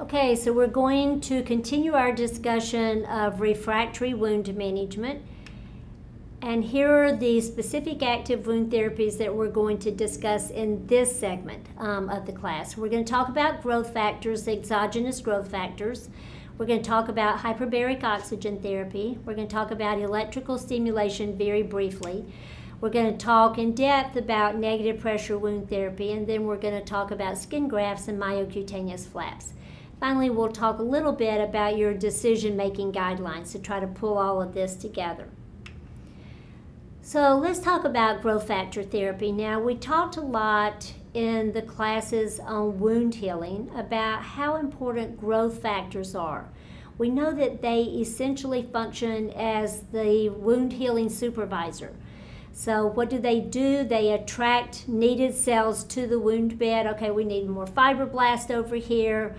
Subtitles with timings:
[0.00, 5.20] Okay, so we're going to continue our discussion of refractory wound management.
[6.40, 11.14] And here are the specific active wound therapies that we're going to discuss in this
[11.20, 12.78] segment um, of the class.
[12.78, 16.08] We're going to talk about growth factors, exogenous growth factors.
[16.56, 19.18] We're going to talk about hyperbaric oxygen therapy.
[19.26, 22.24] We're going to talk about electrical stimulation very briefly.
[22.80, 26.72] We're going to talk in depth about negative pressure wound therapy, and then we're going
[26.72, 29.52] to talk about skin grafts and myocutaneous flaps.
[30.00, 34.16] Finally, we'll talk a little bit about your decision making guidelines to try to pull
[34.16, 35.28] all of this together.
[37.02, 39.30] So, let's talk about growth factor therapy.
[39.30, 45.60] Now, we talked a lot in the classes on wound healing about how important growth
[45.60, 46.48] factors are.
[46.96, 51.92] We know that they essentially function as the wound healing supervisor.
[52.52, 53.84] So, what do they do?
[53.84, 56.86] They attract needed cells to the wound bed.
[56.86, 59.34] Okay, we need more fibroblast over here.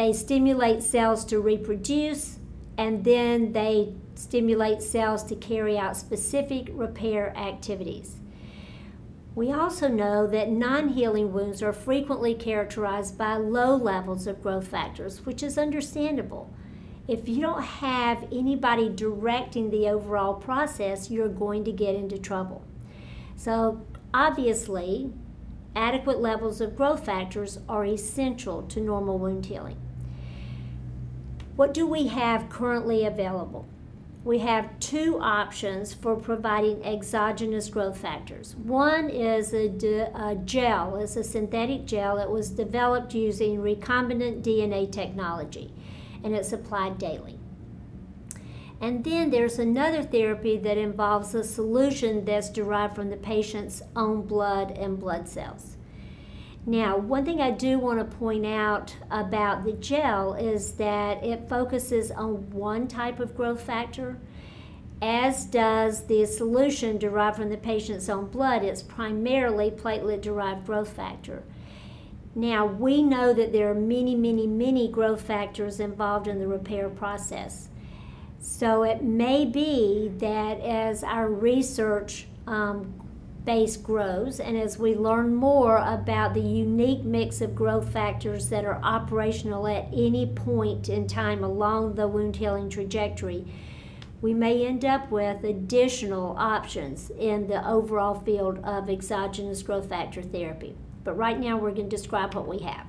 [0.00, 2.38] They stimulate cells to reproduce,
[2.78, 8.16] and then they stimulate cells to carry out specific repair activities.
[9.34, 14.68] We also know that non healing wounds are frequently characterized by low levels of growth
[14.68, 16.50] factors, which is understandable.
[17.06, 22.64] If you don't have anybody directing the overall process, you're going to get into trouble.
[23.36, 25.12] So, obviously,
[25.76, 29.76] adequate levels of growth factors are essential to normal wound healing.
[31.60, 33.68] What do we have currently available?
[34.24, 38.56] we have two options for providing exogenous growth factors.
[38.56, 39.68] One is a,
[40.44, 45.70] gel, it's a synthetic gel that was developed using recombinant DNA technology,
[46.24, 47.38] and it's applied daily.
[48.80, 54.22] And then there's another therapy that involves a solution that's derived from the patient's own
[54.22, 55.76] blood and blood cells.
[56.66, 61.48] Now, one thing I do want to point out about the gel is that it
[61.48, 64.18] focuses on one type of growth factor,
[65.00, 68.62] as does the solution derived from the patient's own blood.
[68.62, 71.42] It's primarily platelet derived growth factor.
[72.34, 76.88] Now, we know that there are many, many, many growth factors involved in the repair
[76.90, 77.68] process.
[78.38, 82.94] So it may be that as our research um,
[83.44, 88.64] base grows and as we learn more about the unique mix of growth factors that
[88.64, 93.46] are operational at any point in time along the wound healing trajectory,
[94.20, 100.22] we may end up with additional options in the overall field of exogenous growth factor
[100.22, 100.76] therapy.
[101.04, 102.86] But right now, we're going to describe what we have.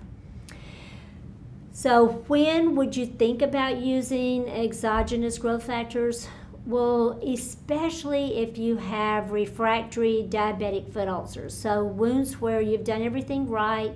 [1.71, 6.27] So, when would you think about using exogenous growth factors?
[6.65, 11.57] Well, especially if you have refractory diabetic foot ulcers.
[11.57, 13.93] So, wounds where you've done everything right,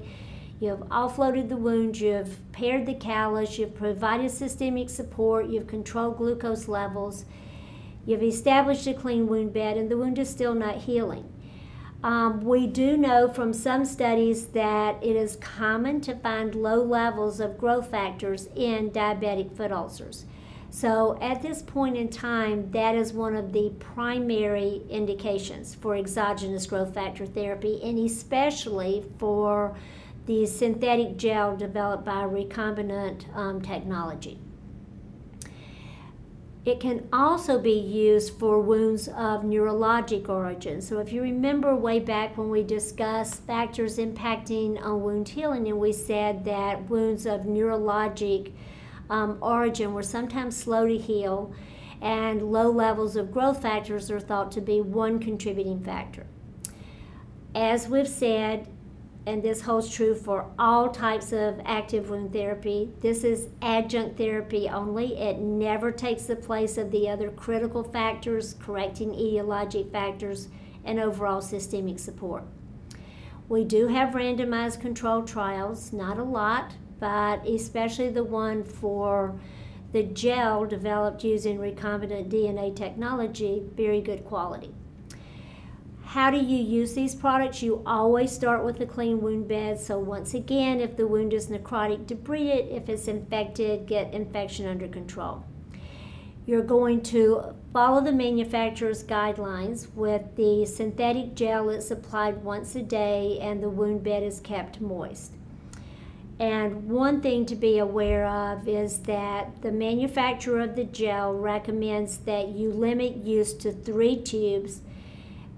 [0.59, 6.67] you've offloaded the wound, you've pared the callus, you've provided systemic support, you've controlled glucose
[6.67, 7.25] levels,
[8.03, 11.31] you've established a clean wound bed, and the wound is still not healing.
[12.03, 17.39] Um, we do know from some studies that it is common to find low levels
[17.39, 20.25] of growth factors in diabetic foot ulcers.
[20.75, 26.67] So at this point in time, that is one of the primary indications for exogenous
[26.67, 29.77] growth factor therapy, and especially for
[30.25, 34.37] the synthetic gel developed by recombinant um, technology.
[36.65, 40.81] It can also be used for wounds of neurologic origin.
[40.81, 45.79] So, if you remember way back when we discussed factors impacting on wound healing, and
[45.79, 48.51] we said that wounds of neurologic
[49.09, 51.53] um, origin were sometimes slow to heal,
[52.01, 56.25] and low levels of growth factors are thought to be one contributing factor.
[57.53, 58.67] As we've said,
[59.27, 62.91] and this holds true for all types of active wound therapy.
[63.01, 65.17] This is adjunct therapy only.
[65.17, 70.49] It never takes the place of the other critical factors, correcting etiologic factors,
[70.83, 72.43] and overall systemic support.
[73.49, 79.39] We do have randomized controlled trials, not a lot, but especially the one for
[79.91, 84.73] the gel developed using recombinant DNA technology, very good quality.
[86.03, 87.61] How do you use these products?
[87.61, 89.79] You always start with a clean wound bed.
[89.79, 92.71] So, once again, if the wound is necrotic, debride it.
[92.71, 95.43] If it's infected, get infection under control.
[96.45, 102.83] You're going to follow the manufacturer's guidelines with the synthetic gel it's applied once a
[102.83, 105.31] day and the wound bed is kept moist.
[106.39, 112.17] And one thing to be aware of is that the manufacturer of the gel recommends
[112.19, 114.81] that you limit use to three tubes.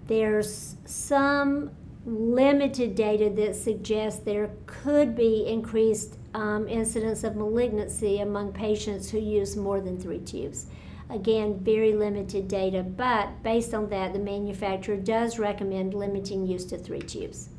[0.06, 1.72] There's some
[2.06, 9.18] limited data that suggests there could be increased um, incidence of malignancy among patients who
[9.18, 10.68] use more than three tubes.
[11.10, 16.78] Again, very limited data, but based on that, the manufacturer does recommend limiting use to
[16.78, 17.50] three tubes.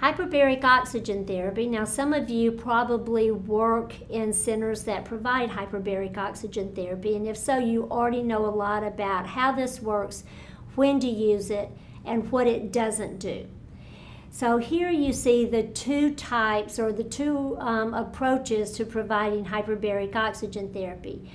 [0.00, 1.66] Hyperbaric oxygen therapy.
[1.66, 7.36] Now, some of you probably work in centers that provide hyperbaric oxygen therapy, and if
[7.36, 10.24] so, you already know a lot about how this works,
[10.74, 11.70] when to use it,
[12.04, 13.46] and what it doesn't do.
[14.30, 20.14] So here you see the two types or the two um, approaches to providing hyperbaric
[20.14, 21.30] oxygen therapy.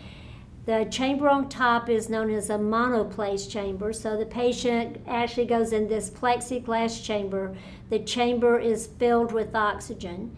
[0.65, 3.91] The chamber on top is known as a monoplace chamber.
[3.93, 7.57] So the patient actually goes in this plexiglass chamber.
[7.91, 10.33] The chamber is filled with oxygen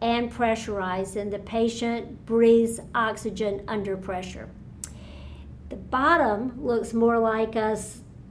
[0.00, 4.48] and pressurized, and the patient breathes oxygen under pressure.
[5.68, 7.78] The bottom looks more like a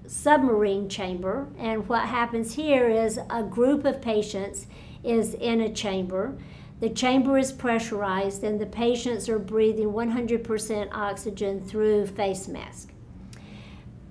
[0.08, 1.50] submarine chamber.
[1.60, 4.66] And what happens here is a group of patients
[5.04, 6.36] is in a chamber.
[6.80, 12.93] The chamber is pressurized and the patients are breathing 100% oxygen through face mask.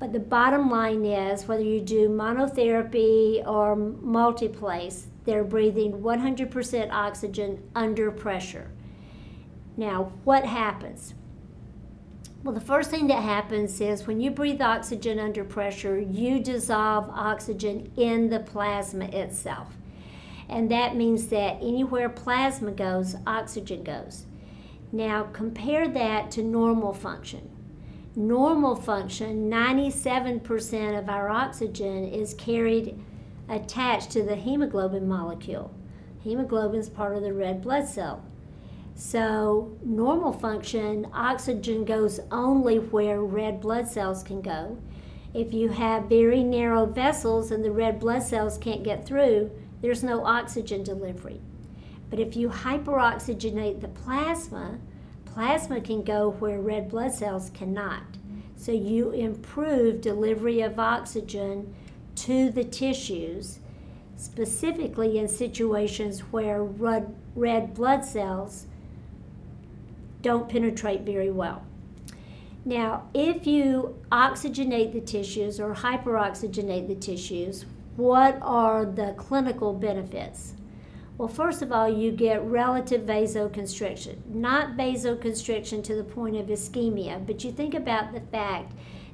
[0.02, 7.62] But the bottom line is whether you do monotherapy or multiplace, they're breathing 100% oxygen
[7.76, 8.72] under pressure.
[9.76, 11.14] Now, what happens?
[12.42, 17.08] Well, the first thing that happens is when you breathe oxygen under pressure, you dissolve
[17.08, 19.76] oxygen in the plasma itself.
[20.48, 24.26] And that means that anywhere plasma goes, oxygen goes.
[24.90, 27.51] Now, compare that to normal function.
[28.14, 33.02] Normal function, 97% of our oxygen is carried
[33.48, 35.72] attached to the hemoglobin molecule.
[36.22, 38.22] Hemoglobin is part of the red blood cell.
[38.94, 44.76] So, normal function, oxygen goes only where red blood cells can go.
[45.32, 49.50] If you have very narrow vessels and the red blood cells can't get through,
[49.80, 51.40] there's no oxygen delivery.
[52.10, 54.78] But if you hyperoxygenate the plasma,
[55.32, 58.02] plasma can go where red blood cells cannot.
[58.56, 61.74] So you improve delivery of oxygen
[62.16, 63.58] to the tissues,
[64.16, 68.66] specifically in situations where red, red blood cells
[70.20, 71.64] don't penetrate very well.
[72.64, 77.64] Now, if you oxygenate the tissues or hyperoxygenate the tissues,
[77.96, 80.54] what are the clinical benefits?
[81.22, 87.24] Well, first of all, you get relative vasoconstriction, not vasoconstriction to the point of ischemia,
[87.24, 88.72] but you think about the fact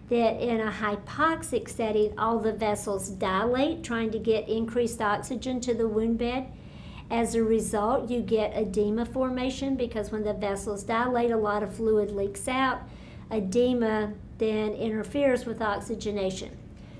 [0.09, 5.75] that in a hypoxic setting, all the vessels dilate, trying to get increased oxygen to
[5.75, 6.51] the wound bed.
[7.11, 11.77] As a result, you get edema formation because when the vessels dilate, a lot of
[11.77, 12.81] fluid leaks out.
[13.31, 16.57] Edema then interferes with oxygenation.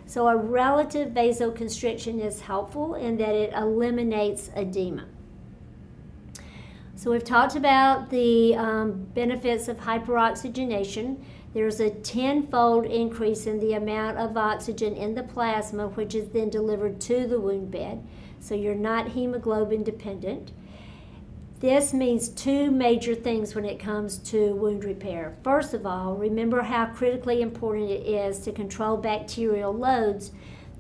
[0.09, 5.05] So, a relative vasoconstriction is helpful in that it eliminates edema.
[6.97, 11.23] So, we've talked about the um, benefits of hyperoxygenation.
[11.53, 16.49] There's a tenfold increase in the amount of oxygen in the plasma, which is then
[16.49, 18.03] delivered to the wound bed
[18.41, 20.53] so you're not hemoglobin dependent.
[21.61, 25.37] This means two major things when it comes to wound repair.
[25.43, 30.31] First of all, remember how critically important it is to control bacterial loads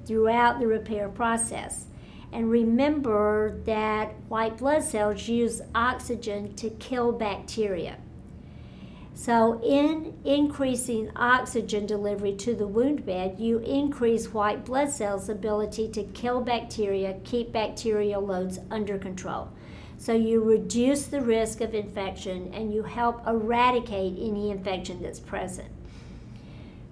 [0.06, 1.87] throughout the repair process.
[2.32, 7.97] And remember that white blood cells use oxygen to kill bacteria.
[9.14, 15.88] So, in increasing oxygen delivery to the wound bed, you increase white blood cells' ability
[15.88, 19.49] to kill bacteria, keep bacterial loads under control.
[20.00, 25.68] So, you reduce the risk of infection and you help eradicate any infection that's present.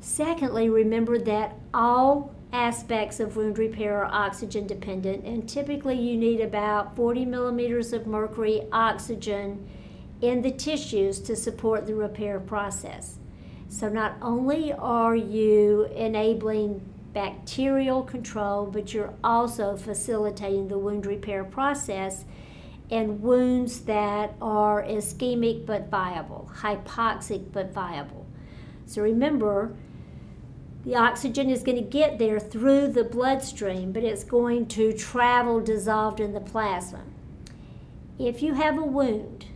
[0.01, 6.41] Secondly, remember that all aspects of wound repair are oxygen dependent, and typically you need
[6.41, 9.69] about 40 millimeters of mercury oxygen
[10.21, 13.19] in the tissues to support the repair process.
[13.69, 16.81] So, not only are you enabling
[17.13, 22.25] bacterial control, but you're also facilitating the wound repair process
[22.89, 28.27] in wounds that are ischemic but viable, hypoxic but viable.
[28.87, 29.75] So, remember,
[30.85, 35.61] the oxygen is going to get there through the bloodstream, but it's going to travel
[35.61, 37.03] dissolved in the plasma.
[38.21, 39.47] If you have a wound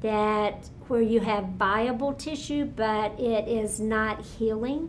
[0.00, 4.88] that where you have viable tissue but it is not healing,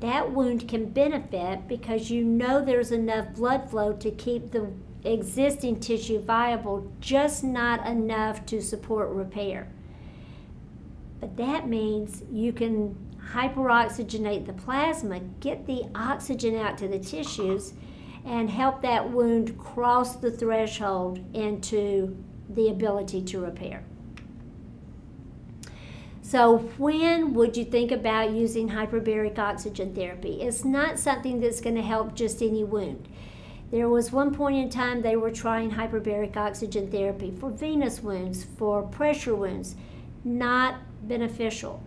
[0.00, 4.70] that wound can benefit because you know there's enough blood flow to keep the
[5.04, 9.68] existing tissue viable, just not enough to support repair.
[11.20, 12.96] But that means you can
[13.32, 17.74] hyperoxygenate the plasma, get the oxygen out to the tissues,
[18.24, 22.16] and help that wound cross the threshold into
[22.48, 23.84] the ability to repair.
[26.22, 30.42] So, when would you think about using hyperbaric oxygen therapy?
[30.42, 33.08] It's not something that's going to help just any wound.
[33.70, 38.44] There was one point in time they were trying hyperbaric oxygen therapy for venous wounds,
[38.44, 39.76] for pressure wounds.
[40.24, 41.82] Not beneficial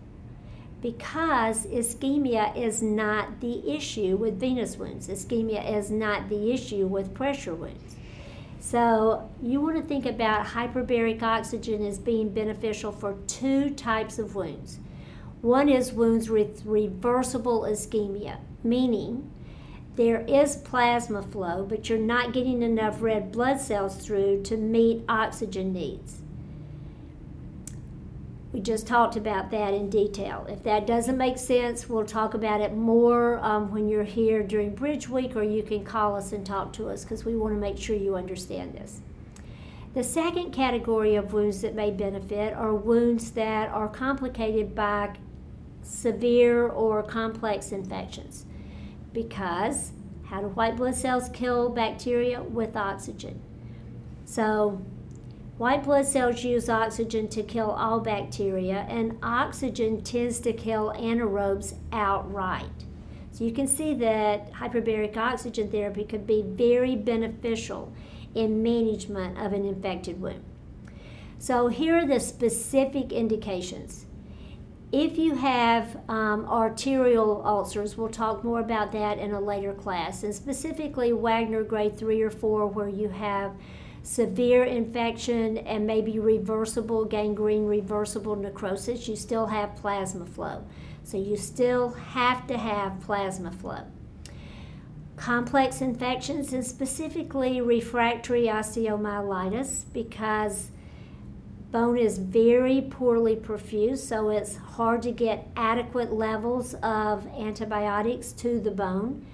[0.84, 5.08] because ischemia is not the issue with venous wounds.
[5.08, 7.96] Ischemia is not the issue with pressure wounds.
[8.60, 14.34] So you want to think about hyperbaric oxygen as being beneficial for two types of
[14.34, 14.78] wounds.
[15.40, 19.30] One is wounds with reversible ischemia, meaning
[19.96, 25.04] there is plasma flow, but you're not getting enough red blood cells through to meet
[25.08, 26.20] oxygen needs.
[28.52, 30.46] We just talked about that in detail.
[30.48, 34.74] If that doesn't make sense, we'll talk about it more um, when you're here during
[34.74, 37.60] Bridge Week, or you can call us and talk to us because we want to
[37.60, 39.00] make sure you understand this.
[39.94, 45.14] The second category of wounds that may benefit are wounds that are complicated by
[45.82, 48.46] severe or complex infections.
[49.14, 49.92] Because
[50.26, 52.42] how do white blood cells kill bacteria?
[52.42, 53.40] With oxygen.
[54.26, 54.82] So
[55.56, 61.74] White blood cells use oxygen to kill all bacteria, and oxygen tends to kill anaerobes
[61.92, 62.84] outright.
[63.30, 67.92] So you can see that hyperbaric oxygen therapy could be very beneficial
[68.34, 70.42] in management of an infected wound.
[71.38, 74.06] So here are the specific indications.
[74.96, 80.22] If you have um, arterial ulcers, we'll talk more about that in a later class,
[80.22, 83.56] and specifically Wagner grade 3 or 4, where you have
[84.04, 90.64] severe infection and maybe reversible gangrene, reversible necrosis, you still have plasma flow.
[91.02, 93.80] So you still have to have plasma flow.
[95.16, 100.70] Complex infections and specifically refractory osteomyelitis because
[101.74, 108.60] bone is very poorly perfused, so it's hard to get adequate levels of antibiotics to
[108.60, 109.26] the bone.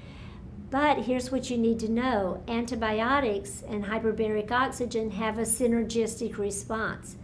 [0.70, 7.16] But here's what you need to know antibiotics and hyperbaric oxygen have a synergistic response.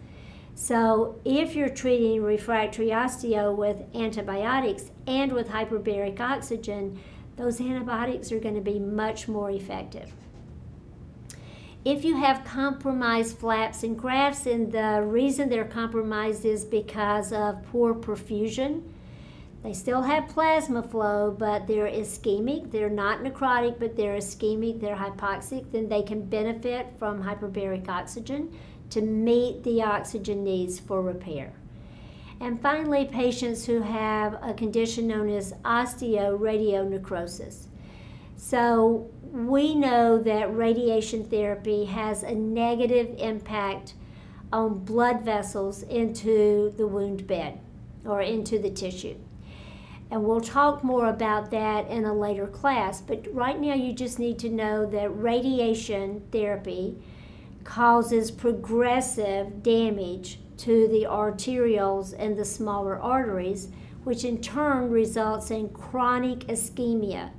[0.54, 7.00] So, if you're treating refractory osteo with antibiotics and with hyperbaric oxygen,
[7.36, 10.12] those antibiotics are going to be much more effective.
[11.86, 17.62] If you have compromised flaps and grafts, and the reason they're compromised is because of
[17.70, 18.82] poor perfusion,
[19.62, 22.72] they still have plasma flow, but they're ischemic.
[22.72, 25.70] They're not necrotic, but they're ischemic, they're hypoxic.
[25.70, 28.52] Then they can benefit from hyperbaric oxygen
[28.90, 31.52] to meet the oxygen needs for repair.
[32.40, 37.66] And finally, patients who have a condition known as osteoradionecrosis.
[38.36, 43.94] So we know that radiation therapy has a negative impact
[44.52, 47.58] on blood vessels into the wound bed
[48.04, 49.16] or into the tissue.
[50.10, 53.00] And we'll talk more about that in a later class.
[53.00, 56.96] But right now, you just need to know that radiation therapy
[57.64, 63.68] causes progressive damage to the arterioles and the smaller arteries,
[64.04, 67.30] which in turn results in chronic ischemia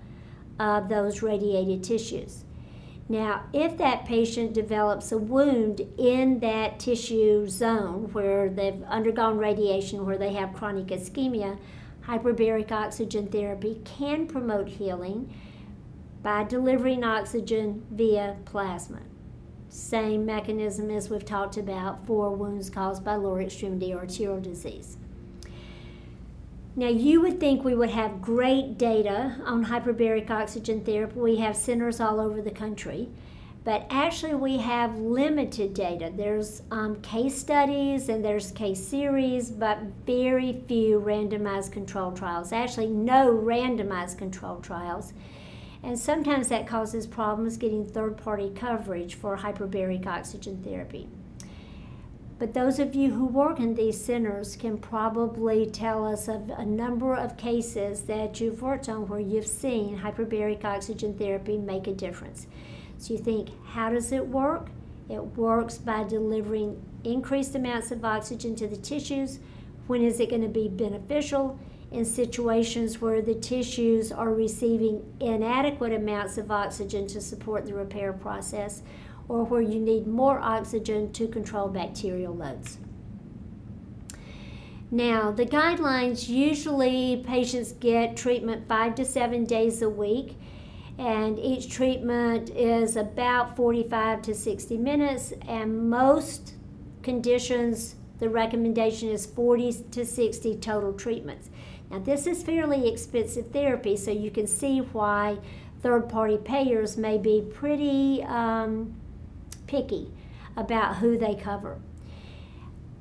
[0.59, 2.43] of those radiated tissues.
[3.09, 10.05] Now, if that patient develops a wound in that tissue zone where they've undergone radiation,
[10.05, 11.57] where they have chronic ischemia,
[12.05, 15.33] hyperbaric oxygen therapy can promote healing
[16.21, 18.99] by delivering oxygen via plasma.
[19.69, 24.97] Same mechanism as we've talked about for wounds caused by lower extremity arterial disease.
[26.77, 31.19] Now, you would think we would have great data on hyperbaric oxygen therapy.
[31.19, 33.10] We have centers all over the country
[33.67, 36.10] but actually we have limited data.
[36.15, 42.53] There's um, case studies and there's case series, but very few randomized control trials.
[42.53, 45.12] Actually, no randomized control trials.
[45.84, 51.10] And sometimes that causes problems getting third party coverage for hyperbaric oxygen therapy.
[52.39, 56.63] But those of you who work in these centers can probably tell us of a
[56.63, 61.94] number of cases that you've worked on where you've seen hyperbaric oxygen therapy make a
[61.94, 62.46] difference.
[63.00, 64.67] So you think, how does it work?
[65.10, 69.39] It works by delivering increased amounts of oxygen to the tissues.
[69.88, 71.58] When is it going to be beneficial?
[71.89, 78.12] In situations where the tissues are receiving inadequate amounts of oxygen to support the repair
[78.12, 78.84] process,
[79.29, 82.77] or where you need more oxygen to control bacterial loads.
[84.89, 90.38] Now, the guidelines usually patients get treatment five to seven days a week
[90.98, 96.53] and each treatment is about 45 to 60 minutes and most
[97.03, 101.51] conditions the recommendation is 40 to 60 total treatments
[101.91, 105.38] now this is fairly expensive therapy so you can see why
[105.81, 108.96] third party payers may be pretty um,
[109.67, 110.12] picky
[110.55, 111.79] about who they cover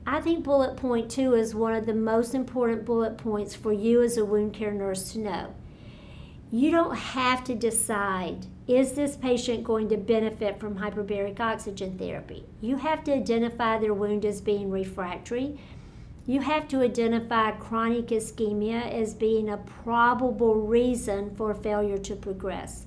[0.07, 4.03] I think bullet point two is one of the most important bullet points for you
[4.03, 5.55] as a wound care nurse to know
[6.51, 12.45] you don't have to decide is this patient going to benefit from hyperbaric oxygen therapy?
[12.61, 15.59] You have to identify their wound as being refractory.
[16.27, 22.86] You have to identify chronic ischemia as being a probable reason for failure to progress.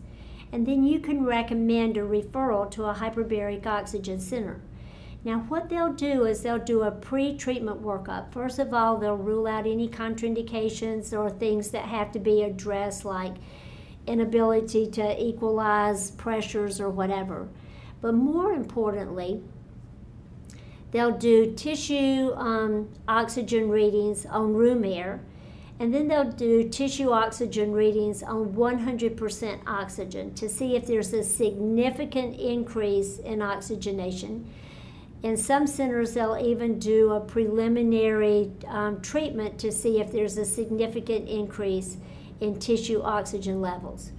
[0.51, 4.62] And then you can recommend a referral to a hyperbaric oxygen center.
[5.24, 8.32] Now, what they'll do is they'll do a pre treatment workup.
[8.32, 13.03] First of all, they'll rule out any contraindications or things that have to be addressed,
[13.03, 13.36] like
[14.08, 17.50] inability to equalize pressures or whatever.
[18.01, 19.44] But more importantly,
[20.91, 25.20] they'll do tissue um, oxygen readings on room air,
[25.79, 31.24] and then they'll do tissue oxygen readings on 100% oxygen to see if there's a
[31.24, 34.45] significant increase in oxygenation
[35.21, 40.45] in some centers, they'll even do a preliminary um, treatment to see if there's a
[40.45, 41.98] significant increase
[42.39, 44.12] in tissue oxygen levels.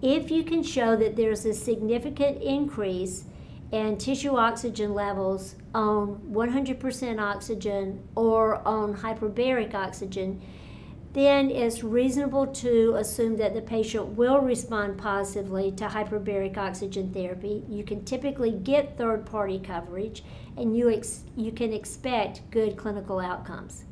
[0.00, 3.24] If you can show that there's a significant increase
[3.72, 10.40] in tissue oxygen levels on 100% oxygen or on hyperbaric oxygen,
[11.12, 17.64] then it's reasonable to assume that the patient will respond positively to hyperbaric oxygen therapy.
[17.68, 20.24] You can typically get third party coverage
[20.56, 23.84] and you, ex- you can expect good clinical outcomes.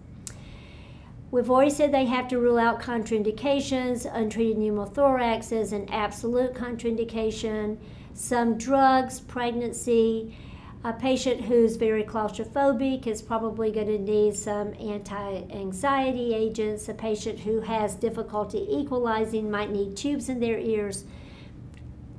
[1.31, 4.11] We've already said they have to rule out contraindications.
[4.13, 7.77] Untreated pneumothorax is an absolute contraindication.
[8.15, 10.37] Some drugs, pregnancy,
[10.83, 16.89] a patient who's very claustrophobic is probably going to need some anti anxiety agents.
[16.89, 21.05] A patient who has difficulty equalizing might need tubes in their ears.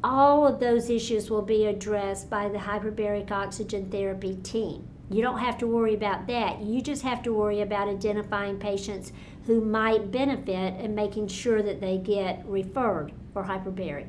[0.04, 4.88] All of those issues will be addressed by the hyperbaric oxygen therapy team.
[5.10, 6.62] You don't have to worry about that.
[6.62, 9.12] You just have to worry about identifying patients
[9.48, 14.08] who might benefit and making sure that they get referred for hyperbaric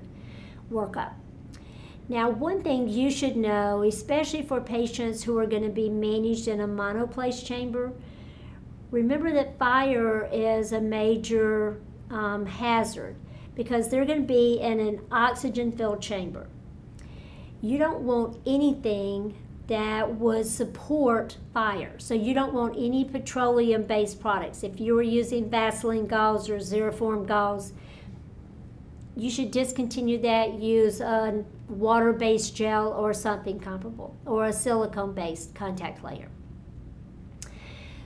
[0.71, 1.15] workup.
[2.12, 6.46] Now, one thing you should know, especially for patients who are going to be managed
[6.46, 7.94] in a monoplace chamber,
[8.90, 13.16] remember that fire is a major um, hazard
[13.55, 16.48] because they're going to be in an oxygen filled chamber.
[17.62, 19.35] You don't want anything
[19.68, 21.94] that would support fire.
[21.96, 24.62] So you don't want any petroleum based products.
[24.62, 27.72] If you were using Vaseline gauze or Xeroform gauze,
[29.16, 30.55] you should discontinue that.
[30.55, 36.29] Use a water based gel or something comparable, or a silicone based contact layer.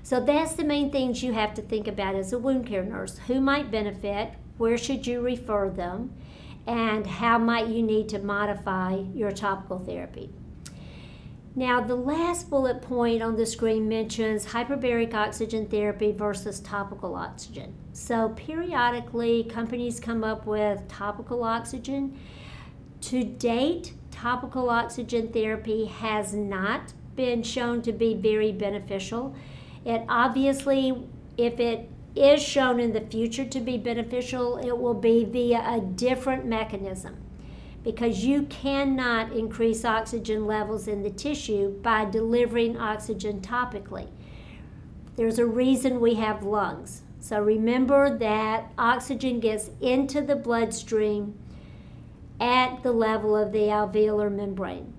[0.02, 3.18] So that's the main things you have to think about as a wound care nurse.
[3.26, 4.34] Who might benefit?
[4.56, 6.12] Where should you refer them?
[6.66, 10.30] And how might you need to modify your topical therapy?
[11.58, 17.74] Now, the last bullet point on the screen mentions hyperbaric oxygen therapy versus topical oxygen.
[17.94, 22.18] So, periodically, companies come up with topical oxygen.
[23.06, 29.32] To date, topical oxygen therapy has not been shown to be very beneficial.
[29.84, 35.24] It obviously, if it is shown in the future to be beneficial, it will be
[35.24, 37.16] via a different mechanism
[37.84, 44.08] because you cannot increase oxygen levels in the tissue by delivering oxygen topically.
[45.14, 47.02] There's a reason we have lungs.
[47.20, 51.38] So remember that oxygen gets into the bloodstream
[52.40, 54.92] at the level of the alveolar membrane.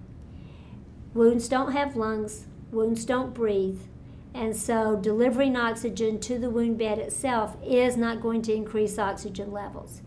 [1.13, 3.81] Wounds don't have lungs, wounds don't breathe,
[4.33, 9.51] and so delivering oxygen to the wound bed itself is not going to increase oxygen
[9.51, 10.01] levels.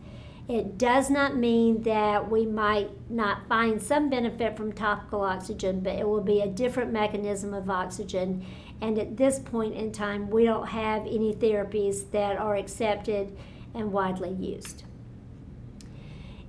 [0.51, 5.95] It does not mean that we might not find some benefit from topical oxygen, but
[5.95, 8.45] it will be a different mechanism of oxygen.
[8.81, 13.37] And at this point in time, we don't have any therapies that are accepted
[13.75, 14.83] and widely used.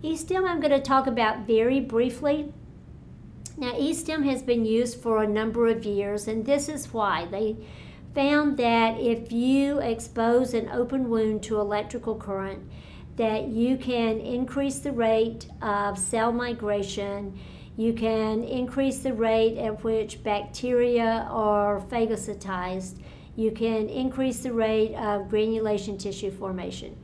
[0.03, 2.51] E-stim I'm going to talk about very briefly.
[3.55, 7.25] Now, E-stim has been used for a number of years, and this is why.
[7.25, 7.57] They
[8.15, 12.67] found that if you expose an open wound to electrical current,
[13.17, 17.37] that you can increase the rate of cell migration,
[17.77, 22.97] you can increase the rate at which bacteria are phagocytized,
[23.35, 26.97] you can increase the rate of granulation tissue formation.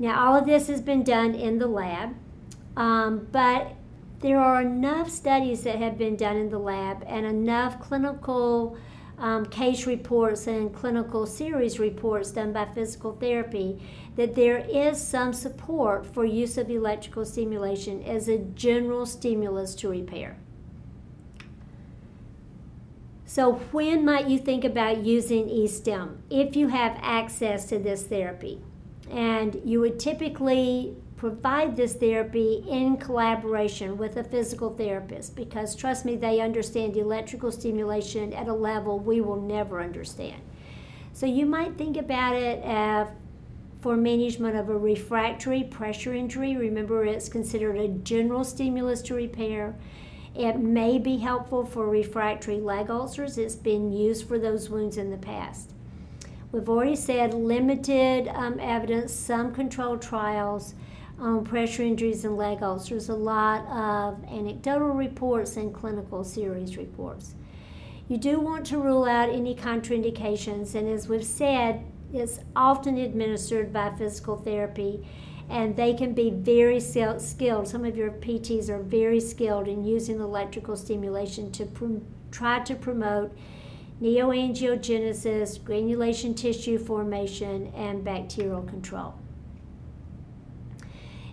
[0.00, 2.14] Now, all of this has been done in the lab,
[2.74, 3.74] um, but
[4.20, 8.78] there are enough studies that have been done in the lab and enough clinical
[9.18, 13.78] um, case reports and clinical series reports done by physical therapy
[14.16, 19.90] that there is some support for use of electrical stimulation as a general stimulus to
[19.90, 20.38] repair.
[23.26, 26.16] So, when might you think about using eSTIM?
[26.30, 28.62] If you have access to this therapy,
[29.10, 36.04] and you would typically provide this therapy in collaboration with a physical therapist because trust
[36.04, 40.40] me, they understand electrical stimulation at a level we will never understand.
[41.12, 43.06] So you might think about it uh,
[43.82, 46.56] for management of a refractory pressure injury.
[46.56, 49.74] Remember, it's considered a general stimulus to repair.
[50.34, 53.36] It may be helpful for refractory leg ulcers.
[53.36, 55.72] It's been used for those wounds in the past.
[56.52, 60.74] We've already said limited um, evidence, some controlled trials
[61.18, 67.34] on pressure injuries and leg ulcers, a lot of anecdotal reports and clinical series reports.
[68.08, 73.72] You do want to rule out any contraindications, and as we've said, it's often administered
[73.72, 75.06] by physical therapy,
[75.48, 77.68] and they can be very skilled.
[77.68, 81.98] Some of your PTs are very skilled in using electrical stimulation to pr-
[82.32, 83.36] try to promote
[84.00, 89.14] neoangiogenesis, granulation tissue formation, and bacterial control.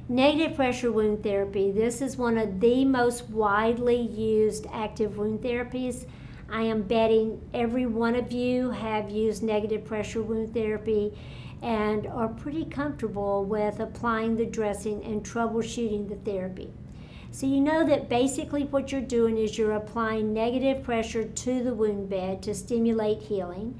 [0.09, 1.71] Negative pressure wound therapy.
[1.71, 6.05] This is one of the most widely used active wound therapies.
[6.49, 11.13] I am betting every one of you have used negative pressure wound therapy
[11.61, 16.71] and are pretty comfortable with applying the dressing and troubleshooting the therapy.
[17.37, 21.71] So you know that basically what you're doing is you're applying negative pressure to the
[21.71, 23.79] wound bed to stimulate healing.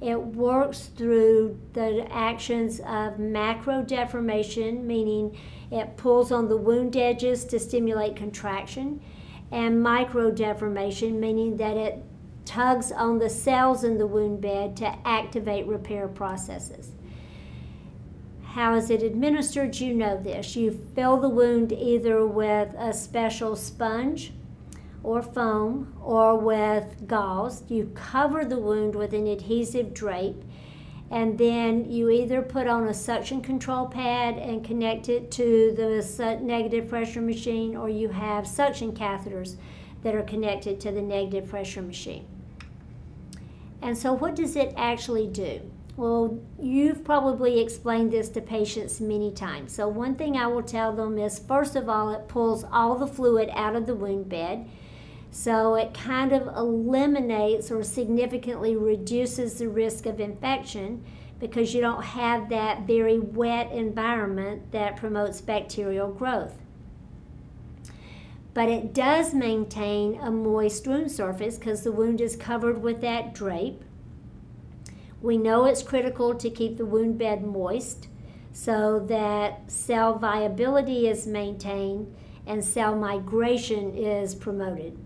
[0.00, 5.38] It works through the actions of macro deformation, meaning
[5.70, 9.00] it pulls on the wound edges to stimulate contraction,
[9.52, 12.02] and micro deformation, meaning that it
[12.44, 16.95] tugs on the cells in the wound bed to activate repair processes.
[18.56, 19.78] How is it administered?
[19.78, 20.56] You know this.
[20.56, 24.32] You fill the wound either with a special sponge
[25.02, 27.64] or foam or with gauze.
[27.68, 30.42] You cover the wound with an adhesive drape
[31.10, 36.38] and then you either put on a suction control pad and connect it to the
[36.40, 39.56] negative pressure machine or you have suction catheters
[40.02, 42.26] that are connected to the negative pressure machine.
[43.82, 45.60] And so, what does it actually do?
[45.96, 49.72] Well, you've probably explained this to patients many times.
[49.72, 53.06] So, one thing I will tell them is first of all, it pulls all the
[53.06, 54.68] fluid out of the wound bed.
[55.30, 61.04] So it kind of eliminates or significantly reduces the risk of infection
[61.38, 66.54] because you don't have that very wet environment that promotes bacterial growth.
[68.54, 73.34] But it does maintain a moist wound surface because the wound is covered with that
[73.34, 73.84] drape.
[75.22, 78.08] We know it's critical to keep the wound bed moist
[78.52, 82.14] so that cell viability is maintained
[82.46, 84.98] and cell migration is promoted.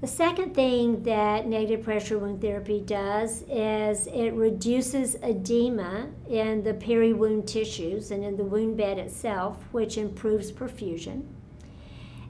[0.00, 6.74] The second thing that negative pressure wound therapy does is it reduces edema in the
[6.74, 11.22] peri-wound tissues and in the wound bed itself, which improves perfusion.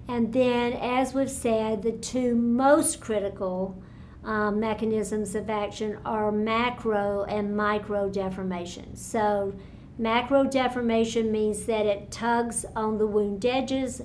[0.06, 3.82] And then, as we've said, the two most critical
[4.24, 8.96] um, mechanisms of action are macro and micro deformation.
[8.96, 9.54] So,
[9.98, 14.02] macro deformation means that it tugs on the wound edges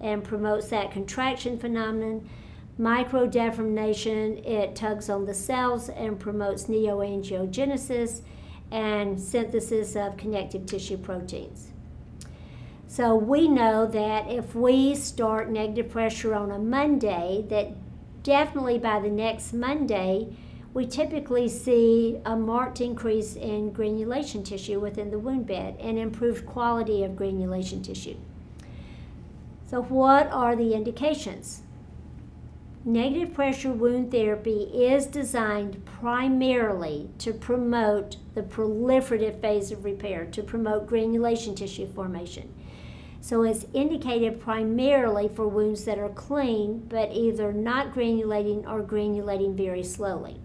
[0.00, 2.28] and promotes that contraction phenomenon
[2.80, 8.22] Micro deformation, it tugs on the cells and promotes neoangiogenesis
[8.70, 11.72] and synthesis of connective tissue proteins.
[12.86, 17.79] So we know that if we start negative pressure on a Monday, that
[18.22, 20.36] definitely by the next Monday,
[20.72, 26.46] we typically see a marked increase in granulation tissue within the wound bed and improved
[26.46, 28.16] quality of granulation tissue.
[29.66, 31.62] So, what are the indications?
[32.84, 40.42] Negative pressure wound therapy is designed primarily to promote the proliferative phase of repair, to
[40.42, 42.54] promote granulation tissue formation.
[43.30, 49.54] So it's indicated primarily for wounds that are clean but either not granulating or granulating
[49.54, 50.40] very slowly.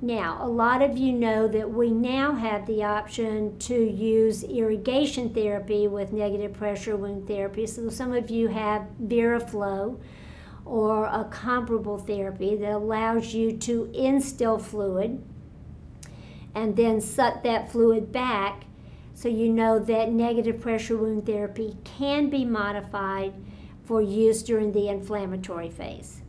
[0.00, 5.34] Now, a lot of you know that we now have the option to use irrigation
[5.34, 7.66] therapy with negative pressure wound therapy.
[7.66, 9.98] So some of you have VeraFlo
[10.64, 15.20] or a comparable therapy that allows you to instill fluid
[16.54, 18.66] and then suck that fluid back
[19.14, 23.34] So you know that negative pressure wound therapy can be modified
[23.84, 26.22] for use during the inflammatory phase.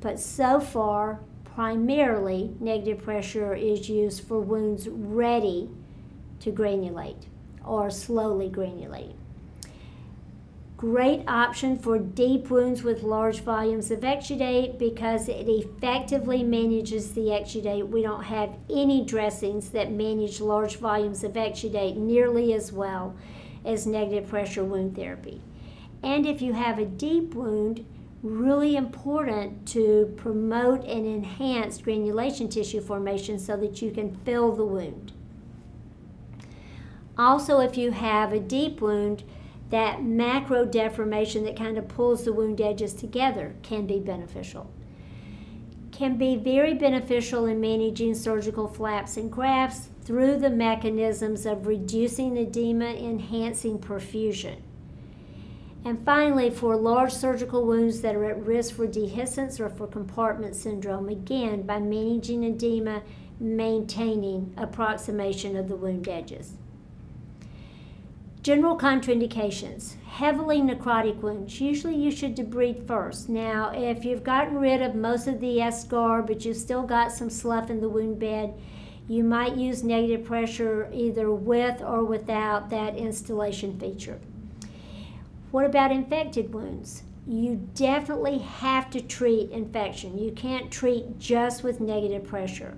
[0.00, 5.70] But so far, primarily, negative pressure is used for wounds ready
[6.40, 7.26] to granulate
[7.64, 9.14] or slowly granulate.
[10.84, 17.28] Great option for deep wounds with large volumes of exudate because it effectively manages the
[17.28, 17.88] exudate.
[17.88, 23.16] We don't have any dressings that manage large volumes of exudate nearly as well
[23.64, 25.40] as negative pressure wound therapy.
[26.02, 27.86] And if you have a deep wound,
[28.22, 34.66] really important to promote and enhance granulation tissue formation so that you can fill the
[34.66, 35.12] wound.
[37.16, 39.22] Also, if you have a deep wound,
[39.74, 44.70] that macro deformation that kind of pulls the wound edges together can be beneficial.
[45.90, 52.36] Can be very beneficial in managing surgical flaps and grafts through the mechanisms of reducing
[52.36, 54.58] edema, enhancing perfusion.
[55.84, 60.54] And finally, for large surgical wounds that are at risk for dehiscence or for compartment
[60.54, 63.02] syndrome, again, by managing edema,
[63.40, 66.52] maintaining approximation of the wound edges.
[68.44, 71.62] General contraindications heavily necrotic wounds.
[71.62, 73.30] Usually you should debride first.
[73.30, 77.30] Now, if you've gotten rid of most of the eschar, but you've still got some
[77.30, 78.52] slough in the wound bed,
[79.08, 84.20] you might use negative pressure either with or without that instillation feature.
[85.50, 87.02] What about infected wounds?
[87.26, 90.18] You definitely have to treat infection.
[90.18, 92.76] You can't treat just with negative pressure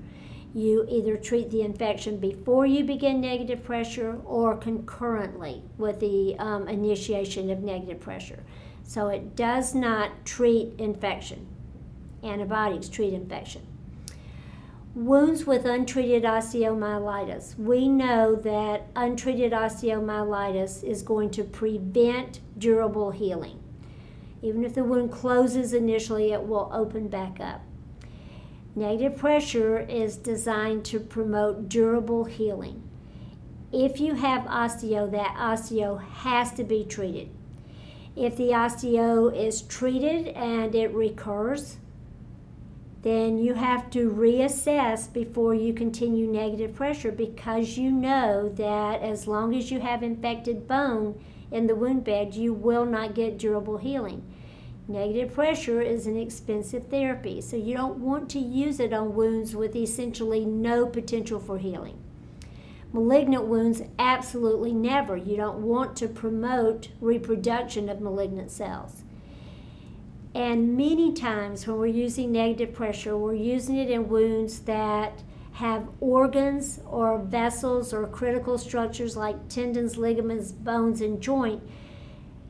[0.57, 6.67] you either treat the infection before you begin negative pressure or concurrently with the um,
[6.67, 8.43] initiation of negative pressure.
[8.83, 11.47] So it does not treat infection.
[12.25, 13.67] Antibiotics treat infection.
[14.95, 17.59] Wounds with untreated osteomyelitis.
[17.59, 23.63] We know that untreated osteomyelitis is going to prevent durable healing.
[24.41, 27.61] Even if the wound closes initially, it will open back up.
[28.79, 32.83] Negative pressure is designed to promote durable healing.
[33.73, 37.31] If you have osteo, that osteo has to be treated.
[38.15, 41.79] If the osteo is treated and it recurs,
[43.01, 49.27] then you have to reassess before you continue negative pressure because you know that as
[49.27, 51.19] long as you have infected bone
[51.51, 54.23] in the wound bed, you will not get durable healing.
[54.89, 59.57] Negative pressure is an expensive therapy, so you don't want to use it on wounds
[59.57, 61.99] with essentially no potential for healing.
[62.93, 65.17] Malignant wounds, absolutely never.
[65.17, 69.03] You don't want to promote reproduction of malignant cells.
[70.35, 75.23] And many times when we're using negative pressure, we're using it in wounds that
[75.55, 81.63] have organs or vessels or critical structures like tendons, ligaments, bones, and joint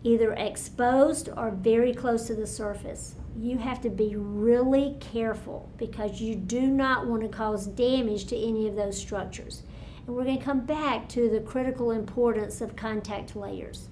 [0.06, 3.16] either exposed or very close to the surface.
[3.36, 8.36] You have to be really careful because you do not want to cause damage to
[8.36, 9.64] any of those structures.
[10.06, 13.88] And we're going to come back to the critical importance of contact layers.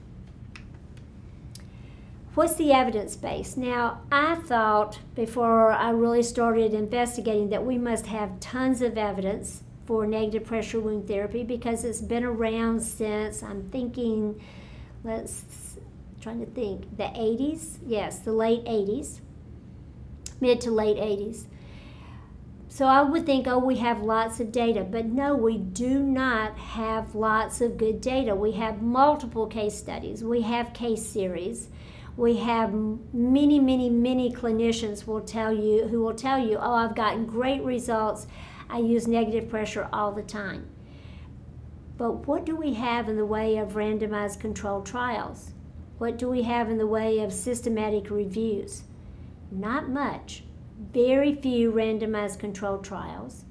[2.35, 3.57] What's the evidence base?
[3.57, 9.63] Now, I thought before I really started investigating that we must have tons of evidence
[9.85, 14.41] for negative pressure wound therapy because it's been around since I'm thinking,
[15.05, 15.45] let's
[16.25, 17.77] trying to think, the 80s?
[17.87, 19.21] Yes, the late 80s,
[20.41, 21.45] mid to late 80s.
[22.67, 24.85] So I would think, oh, we have lots of data.
[24.85, 28.35] But no, we do not have lots of good data.
[28.35, 31.69] We have multiple case studies, we have case series.
[32.17, 32.73] We have
[33.13, 37.63] many, many, many clinicians will tell you who will tell you, "Oh, I've gotten great
[37.65, 38.29] results.
[38.71, 40.69] I use negative pressure all the time."
[41.99, 45.54] But what do we have in the way of randomized controlled trials?
[45.99, 48.83] What do we have in the way of systematic reviews?
[49.51, 50.43] Not much.
[50.93, 53.45] Very few randomized controlled trials.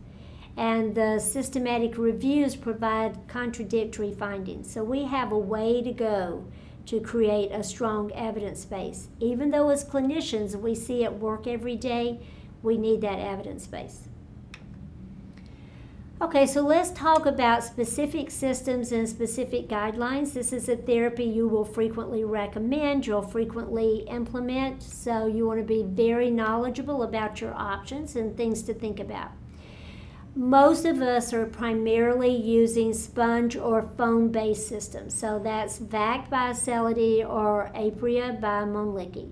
[0.58, 4.70] And the systematic reviews provide contradictory findings.
[4.70, 6.46] So we have a way to go
[6.86, 9.08] to create a strong evidence base.
[9.20, 12.20] Even though as clinicians we see it work every day,
[12.62, 14.10] we need that evidence base.
[16.24, 20.32] Okay, so let's talk about specific systems and specific guidelines.
[20.32, 25.66] This is a therapy you will frequently recommend, you'll frequently implement, so you want to
[25.66, 29.32] be very knowledgeable about your options and things to think about.
[30.34, 36.52] Most of us are primarily using sponge or foam based systems, so that's VAC by
[36.52, 39.30] Acelity or Apria by Mölnlycke.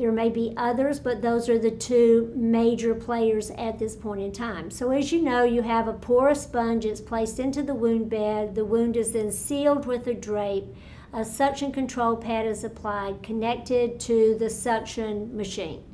[0.00, 4.32] There may be others, but those are the two major players at this point in
[4.32, 4.70] time.
[4.70, 8.54] So, as you know, you have a porous sponge, it's placed into the wound bed.
[8.54, 10.64] The wound is then sealed with a drape.
[11.12, 15.84] A suction control pad is applied, connected to the suction machine.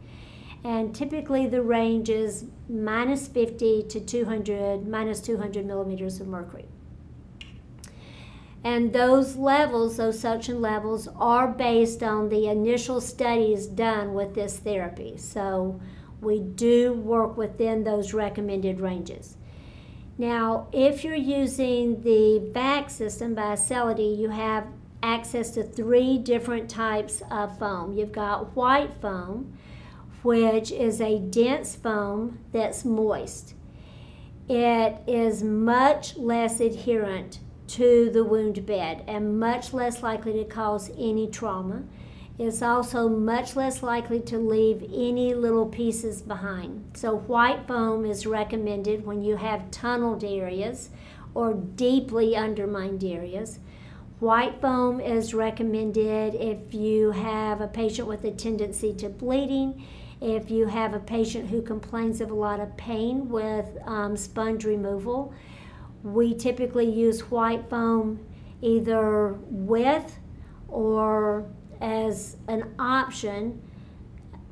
[0.63, 6.67] And typically, the range is minus 50 to 200, minus 200 millimeters of mercury.
[8.67, 14.59] And those levels, those suction levels, are based on the initial studies done with this
[14.59, 15.17] therapy.
[15.19, 15.81] So
[16.21, 19.37] we do work within those recommended ranges.
[20.19, 24.67] Now, if you're using the VAC system by Acelity, you have
[25.01, 27.93] access to three different types of foam.
[27.93, 29.57] You've got white foam,
[30.25, 33.55] which is a dense foam that's moist.
[34.49, 40.91] It is much less adherent to the wound bed and much less likely to cause
[40.99, 41.85] any trauma.
[42.39, 46.91] It's also much less likely to leave any little pieces behind.
[46.95, 50.91] So, white foam is recommended when you have tunneled areas
[51.35, 53.59] or deeply undermined areas.
[54.21, 59.85] White foam is recommended if you have a patient with a tendency to bleeding,
[60.21, 64.65] if you have a patient who complains of a lot of pain with um, sponge
[64.65, 65.35] removal
[66.07, 68.21] we typically use white foam
[68.63, 70.19] either with
[70.69, 71.45] or
[71.81, 73.61] as an option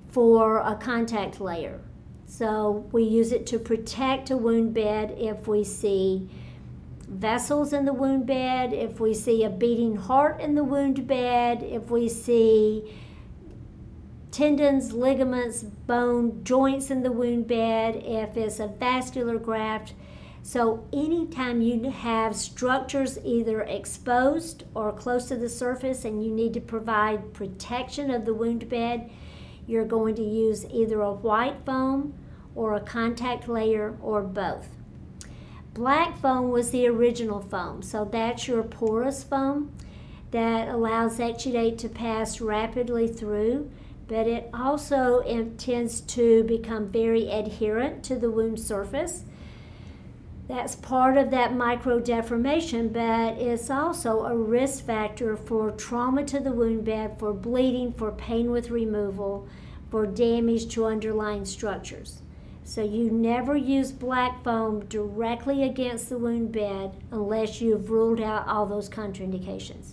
[0.08, 1.80] for a contact layer.
[2.26, 6.28] So we use it to protect a wound bed if we see
[7.08, 11.62] vessels in the wound bed, if we see a beating heart in the wound bed,
[11.62, 12.92] if we see
[14.32, 19.94] tendons, ligaments, bone, joints in the wound bed, if it's a vascular graft
[20.46, 26.52] so, anytime you have structures either exposed or close to the surface and you need
[26.52, 29.10] to provide protection of the wound bed,
[29.66, 32.12] you're going to use either a white foam
[32.54, 34.68] or a contact layer or both.
[35.72, 39.72] Black foam was the original foam, so that's your porous foam
[40.30, 43.70] that allows exudate to pass rapidly through,
[44.08, 45.22] but it also
[45.56, 49.24] tends to become very adherent to the wound surface
[50.46, 56.38] that's part of that micro deformation, but it's also a risk factor for trauma to
[56.38, 59.48] the wound bed, for bleeding, for pain with removal,
[59.90, 62.20] for damage to underlying structures.
[62.62, 68.46] So you never use black foam directly against the wound bed unless you've ruled out
[68.46, 69.92] all those contraindications.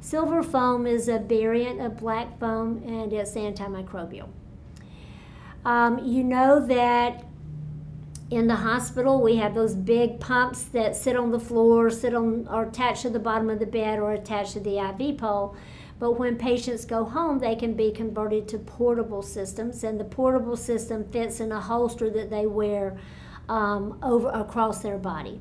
[0.00, 4.28] Silver foam is a variant of black foam and it's antimicrobial.
[5.64, 7.24] Um, you know that
[8.30, 12.48] in the hospital, we have those big pumps that sit on the floor, sit on,
[12.48, 15.56] or attached to the bottom of the bed, or attached to the IV pole.
[15.98, 20.56] But when patients go home, they can be converted to portable systems, and the portable
[20.56, 22.98] system fits in a holster that they wear
[23.48, 25.40] um, over across their body.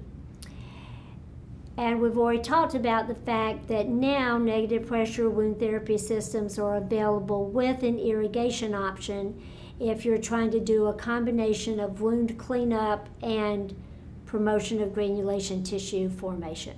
[1.78, 6.78] And we've already talked about the fact that now negative pressure wound therapy systems are
[6.78, 9.42] available with an irrigation option
[9.80, 13.76] if you're trying to do a combination of wound cleanup and
[14.26, 16.76] promotion of granulation tissue formation.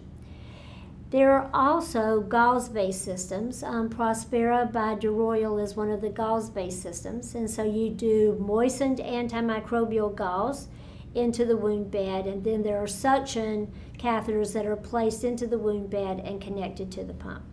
[1.10, 3.64] There are also gauze based systems.
[3.64, 8.36] Um, Prospera by DeRoyal is one of the gauze based systems, and so you do
[8.40, 10.68] moistened antimicrobial gauze
[11.16, 15.58] into the wound bed, and then there are suction catheters that are placed into the
[15.58, 17.44] wound bed and connected to the pump.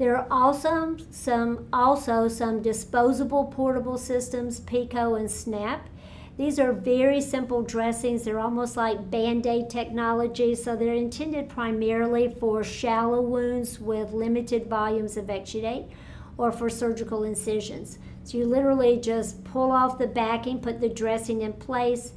[0.00, 5.90] There are also some also some disposable portable systems, Pico and Snap.
[6.38, 8.22] These are very simple dressings.
[8.22, 15.18] They're almost like band-aid technology, so they're intended primarily for shallow wounds with limited volumes
[15.18, 15.90] of exudate
[16.38, 17.98] or for surgical incisions.
[18.24, 22.14] So you literally just pull off the backing, put the dressing in place.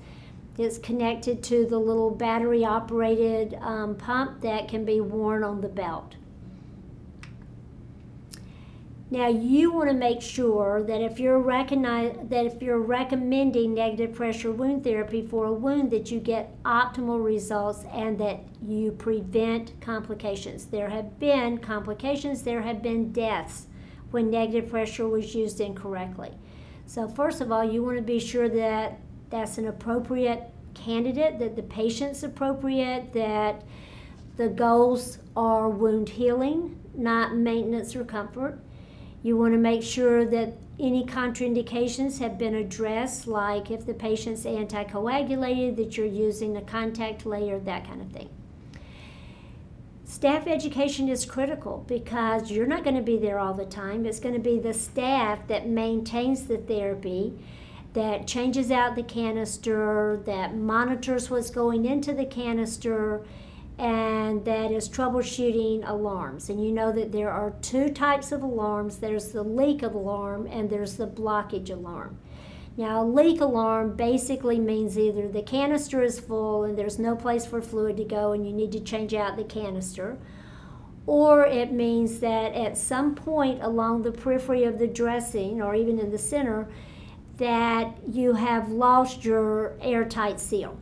[0.58, 5.68] It's connected to the little battery operated um, pump that can be worn on the
[5.68, 6.16] belt.
[9.14, 14.16] Now you want to make sure that if you're recognize that if you're recommending negative
[14.16, 19.80] pressure wound therapy for a wound that you get optimal results and that you prevent
[19.82, 20.66] complications.
[20.66, 23.68] There have been complications, there have been deaths
[24.10, 26.32] when negative pressure was used incorrectly.
[26.88, 31.56] So first of all, you want to be sure that that's an appropriate candidate, that
[31.56, 33.64] the patient's appropriate, that
[34.38, 38.60] the goals are wound healing, not maintenance or comfort
[39.24, 44.44] you want to make sure that any contraindications have been addressed, like if the patient's
[44.44, 48.30] anticoagulated, that you're using a contact layer, that kind of thing.
[50.04, 54.06] Staff education is critical because you're not going to be there all the time.
[54.06, 57.34] It's going to be the staff that maintains the therapy,
[57.94, 63.26] that changes out the canister, that monitors what's going into the canister,
[63.78, 66.50] and that is troubleshooting alarms.
[66.50, 70.70] And you know that there are two types of alarms there's the leak alarm and
[70.70, 72.18] there's the blockage alarm.
[72.76, 77.46] Now, a leak alarm basically means either the canister is full and there's no place
[77.46, 80.18] for fluid to go and you need to change out the canister,
[81.06, 86.00] or it means that at some point along the periphery of the dressing or even
[86.00, 86.68] in the center,
[87.38, 90.78] that you have lost your airtight seal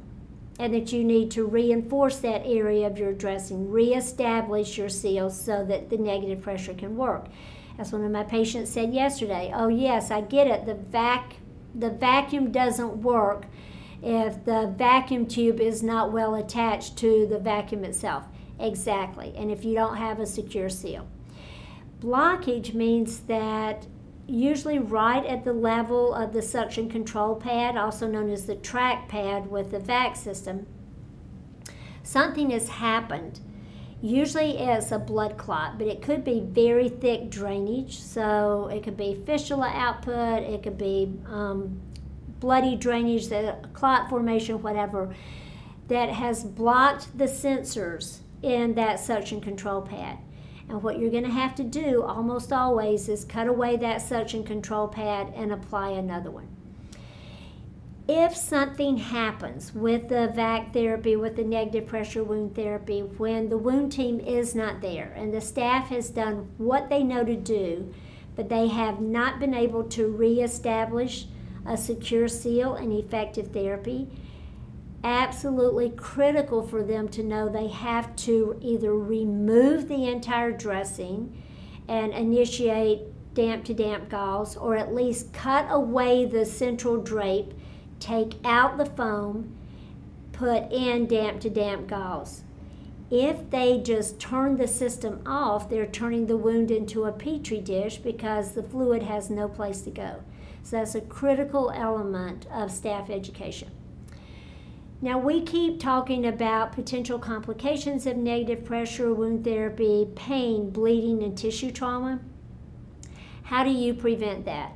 [0.61, 5.65] and that you need to reinforce that area of your dressing, reestablish your seal so
[5.65, 7.25] that the negative pressure can work.
[7.79, 10.67] As one of my patients said yesterday, oh yes, I get it.
[10.67, 11.37] The vac
[11.73, 13.45] the vacuum doesn't work
[14.03, 18.25] if the vacuum tube is not well attached to the vacuum itself.
[18.59, 19.33] Exactly.
[19.35, 21.07] And if you don't have a secure seal.
[21.99, 23.87] Blockage means that
[24.27, 29.09] usually right at the level of the suction control pad, also known as the track
[29.09, 30.67] pad with the vac system,
[32.03, 33.39] something has happened.
[34.01, 37.99] Usually it's a blood clot, but it could be very thick drainage.
[37.99, 41.79] So it could be fistula output, it could be um,
[42.39, 45.13] bloody drainage, the clot formation, whatever,
[45.87, 50.17] that has blocked the sensors in that suction control pad.
[50.71, 54.45] And what you're going to have to do almost always is cut away that suction
[54.45, 56.47] control pad and apply another one.
[58.07, 63.57] If something happens with the vac therapy, with the negative pressure wound therapy, when the
[63.57, 67.93] wound team is not there and the staff has done what they know to do,
[68.37, 71.25] but they have not been able to reestablish
[71.65, 74.07] a secure seal and effective therapy,
[75.03, 81.41] absolutely critical for them to know they have to either remove the entire dressing
[81.87, 83.01] and initiate
[83.33, 87.53] damp to damp gauze or at least cut away the central drape
[88.01, 89.55] take out the foam,
[90.33, 92.43] put in damp to damp gauze.
[93.09, 97.97] If they just turn the system off, they're turning the wound into a petri dish
[97.97, 100.23] because the fluid has no place to go.
[100.63, 103.69] So that's a critical element of staff education.
[105.03, 111.35] Now, we keep talking about potential complications of negative pressure wound therapy, pain, bleeding, and
[111.35, 112.19] tissue trauma.
[113.43, 114.73] How do you prevent that?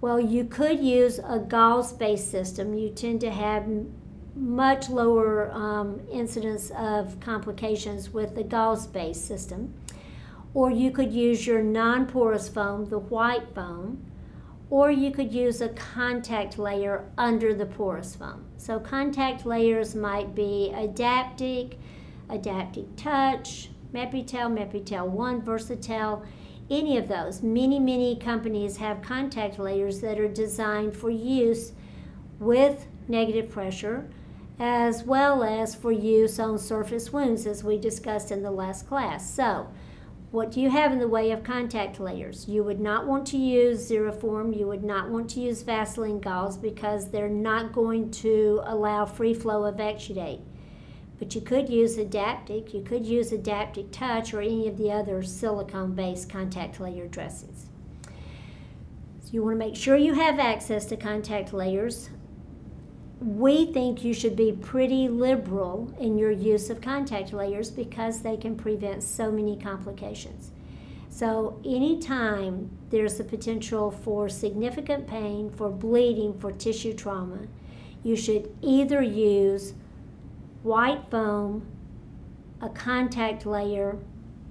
[0.00, 2.74] Well, you could use a gauze based system.
[2.74, 3.68] You tend to have
[4.36, 9.74] much lower um, incidence of complications with the gauze based system.
[10.54, 14.04] Or you could use your non porous foam, the white foam,
[14.70, 18.46] or you could use a contact layer under the porous foam.
[18.56, 21.78] So, contact layers might be Adaptic,
[22.28, 26.24] Adaptic Touch, Mepitel, Mepitel 1, Versatel
[26.70, 27.42] any of those.
[27.42, 31.72] Many, many companies have contact layers that are designed for use
[32.38, 34.08] with negative pressure
[34.60, 39.34] as well as for use on surface wounds, as we discussed in the last class.
[39.34, 39.68] So,
[40.30, 42.48] what do you have in the way of contact layers?
[42.48, 46.56] You would not want to use Xeroform, you would not want to use Vaseline gauze
[46.56, 50.42] because they're not going to allow free flow of exudate.
[51.18, 55.22] But you could use Adaptic, you could use Adaptic Touch or any of the other
[55.24, 57.66] silicone based contact layer dressings.
[58.04, 62.08] So you want to make sure you have access to contact layers.
[63.20, 68.38] We think you should be pretty liberal in your use of contact layers because they
[68.38, 70.52] can prevent so many complications.
[71.10, 77.40] So, anytime there's a potential for significant pain, for bleeding, for tissue trauma,
[78.02, 79.74] you should either use
[80.62, 81.66] white foam,
[82.62, 83.98] a contact layer,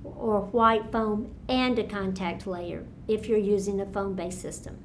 [0.04, 4.78] or white foam and a contact layer if you're using a foam based system.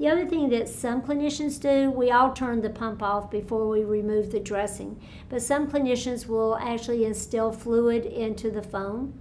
[0.00, 3.84] The other thing that some clinicians do, we all turn the pump off before we
[3.84, 4.98] remove the dressing,
[5.28, 9.20] but some clinicians will actually instill fluid into the foam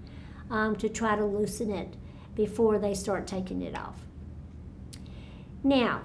[0.49, 1.97] um, to try to loosen it
[2.33, 3.97] before they start taking it off.
[5.65, 6.03] Now,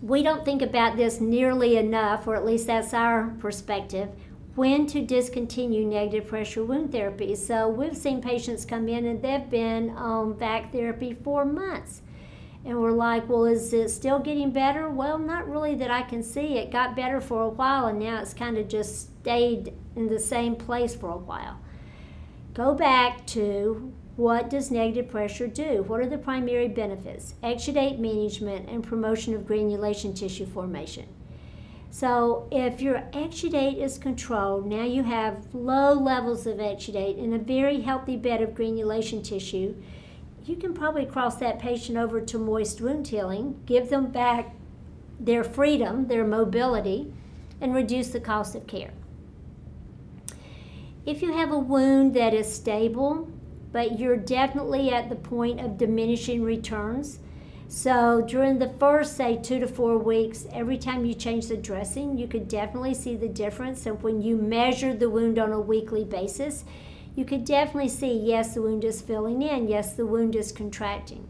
[0.00, 4.08] we don't think about this nearly enough, or at least that's our perspective,
[4.54, 7.34] when to discontinue negative pressure wound therapy.
[7.34, 12.02] So we've seen patients come in and they've been on vac therapy for months.
[12.64, 14.88] And we're like, well, is it still getting better?
[14.88, 16.56] Well, not really that I can see.
[16.56, 20.18] It got better for a while and now it's kind of just stayed in the
[20.18, 21.60] same place for a while.
[22.54, 25.82] Go back to what does negative pressure do?
[25.82, 27.34] What are the primary benefits?
[27.42, 31.06] Exudate management and promotion of granulation tissue formation.
[31.90, 37.38] So if your exudate is controlled, now you have low levels of exudate in a
[37.38, 39.74] very healthy bed of granulation tissue,
[40.44, 44.54] you can probably cross that patient over to moist wound healing, give them back
[45.18, 47.12] their freedom, their mobility,
[47.60, 48.92] and reduce the cost of care.
[51.06, 53.30] If you have a wound that is stable,
[53.72, 57.18] but you're definitely at the point of diminishing returns,
[57.68, 62.16] so during the first, say, two to four weeks, every time you change the dressing,
[62.16, 63.86] you could definitely see the difference.
[63.86, 66.64] And when you measure the wound on a weekly basis,
[67.14, 71.28] you could definitely see yes, the wound is filling in, yes, the wound is contracting.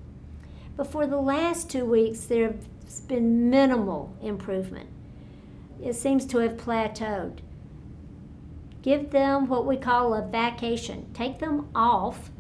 [0.77, 4.89] But for the last two weeks, there's been minimal improvement.
[5.83, 7.41] It seems to have plateaued.
[8.83, 11.11] Give them what we call a vacation.
[11.15, 12.31] Take them off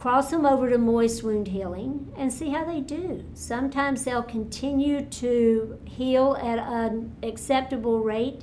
[0.00, 3.22] cross them over to moist wound healing and see how they do.
[3.34, 8.40] Sometimes they'll continue to heal at an acceptable rate,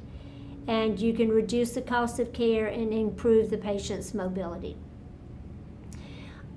[0.67, 4.75] and you can reduce the cost of care and improve the patient's mobility.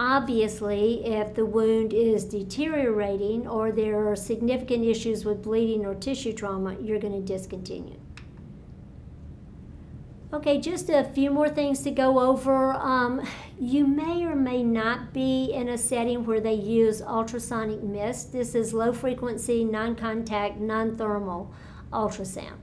[0.01, 6.33] Obviously, if the wound is deteriorating or there are significant issues with bleeding or tissue
[6.33, 7.99] trauma, you're going to discontinue.
[10.33, 12.73] Okay, just a few more things to go over.
[12.73, 13.21] Um,
[13.59, 18.33] you may or may not be in a setting where they use ultrasonic mist.
[18.33, 21.53] This is low frequency, non contact, non thermal
[21.93, 22.57] ultrasound.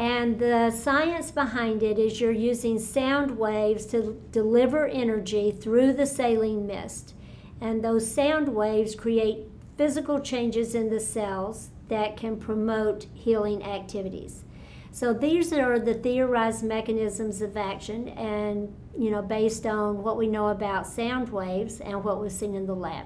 [0.00, 6.06] And the science behind it is you're using sound waves to deliver energy through the
[6.06, 7.12] saline mist.
[7.60, 14.44] And those sound waves create physical changes in the cells that can promote healing activities.
[14.90, 20.26] So these are the theorized mechanisms of action, and you know, based on what we
[20.26, 23.04] know about sound waves and what we've seen in the lab.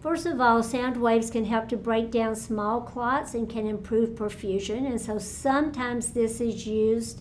[0.00, 4.10] First of all, sound waves can help to break down small clots and can improve
[4.10, 7.20] perfusion, and so sometimes this is used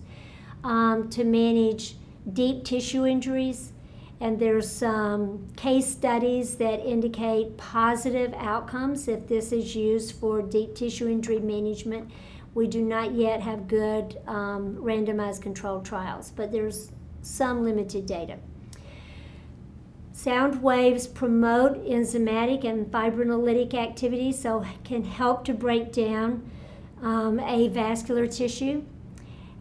[0.64, 1.96] um, to manage
[2.32, 3.74] deep tissue injuries.
[4.22, 10.76] And there's some case studies that indicate positive outcomes if this is used for deep
[10.76, 12.12] tissue injury management
[12.54, 18.38] we do not yet have good um, randomized controlled trials, but there's some limited data.
[20.20, 26.44] Sound waves promote enzymatic and fibrinolytic activity, so can help to break down
[27.02, 28.84] um, avascular tissue,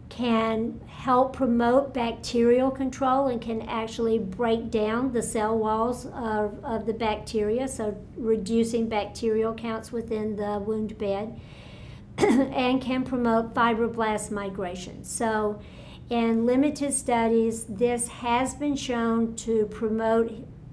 [0.09, 6.85] can help promote bacterial control, and can actually break down the cell walls of, of
[6.85, 11.39] the bacteria, so reducing bacterial counts within the wound bed
[12.17, 15.05] and can promote fibroblast migration.
[15.05, 15.61] So,
[16.09, 20.31] in limited studies, this has been shown to promote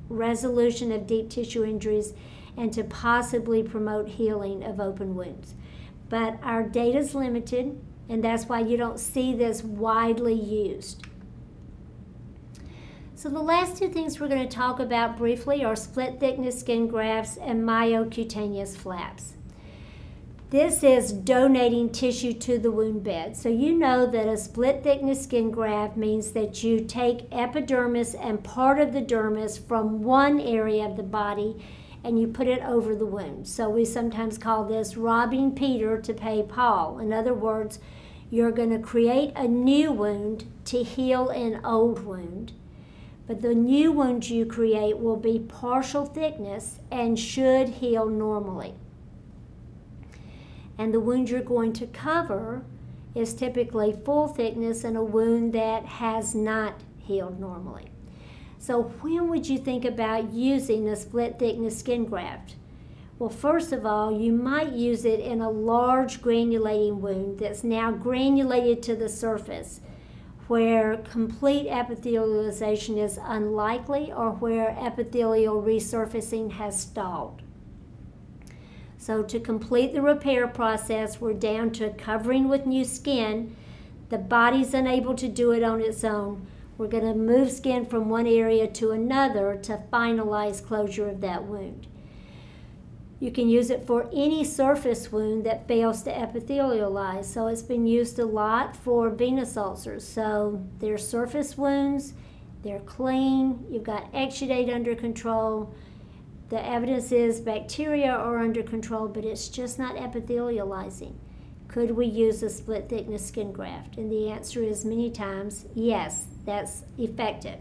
[0.09, 2.15] resolution of deep tissue injuries
[2.57, 5.55] and to possibly promote healing of open wounds.
[6.09, 7.79] But our data is limited,
[8.09, 11.05] and that's why you don't see this widely used.
[13.15, 16.87] So, the last two things we're going to talk about briefly are split thickness skin
[16.87, 19.36] grafts and myocutaneous flaps.
[20.51, 23.37] This is donating tissue to the wound bed.
[23.37, 28.45] So you know that a split thickness skin graft means that you take epidermis and
[28.45, 31.57] part of the dermis from one area of the body
[32.05, 33.49] and you put it over the wound.
[33.49, 37.01] So we sometimes call this robbing Peter to pay Paul.
[37.01, 37.81] In other words,
[38.31, 42.53] you're going to create a new wound to heal an old wound.
[43.27, 48.77] But the new wound you create will be partial thickness and should heal normally
[50.79, 52.65] and the wound you're going to cover
[53.15, 57.87] is typically full thickness and a wound that has not healed normally.
[58.59, 62.57] So, when would you think about using a split thickness skin graft?
[63.19, 67.91] Well, first of all, you might use it in a large granulating wound that's now
[67.91, 69.81] granulated to the surface,
[70.49, 77.41] where complete epithelialization is unlikely or where epithelial resurfacing has stalled.
[79.07, 83.55] So to complete the repair process, we're down to covering with new skin.
[84.09, 86.49] The body's unable to do it on its own.
[86.77, 91.45] We're going to move skin from one area to another to finalize closure of that
[91.45, 91.87] wound.
[93.21, 97.27] You can use it for any surface wound that fails to epithelialize.
[97.27, 100.05] So it's been used a lot for venous ulcers.
[100.05, 102.15] So they're surface wounds,
[102.65, 105.73] they're clean, you've got exudate under control
[106.49, 111.15] the evidence is bacteria are under control, but it's just not epithelializing.
[111.67, 113.97] Could we use a split thickness skin graft?
[113.97, 117.59] And the answer is many times yes, that's effective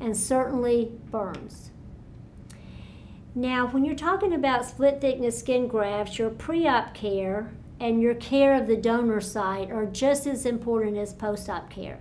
[0.00, 1.70] and certainly burns.
[3.34, 8.14] Now, when you're talking about split thickness skin grafts, your pre op care and your
[8.14, 12.00] care of the donor site are just as important as post op care.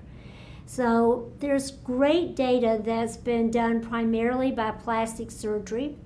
[0.66, 5.98] So, there's great data that's been done primarily by plastic surgery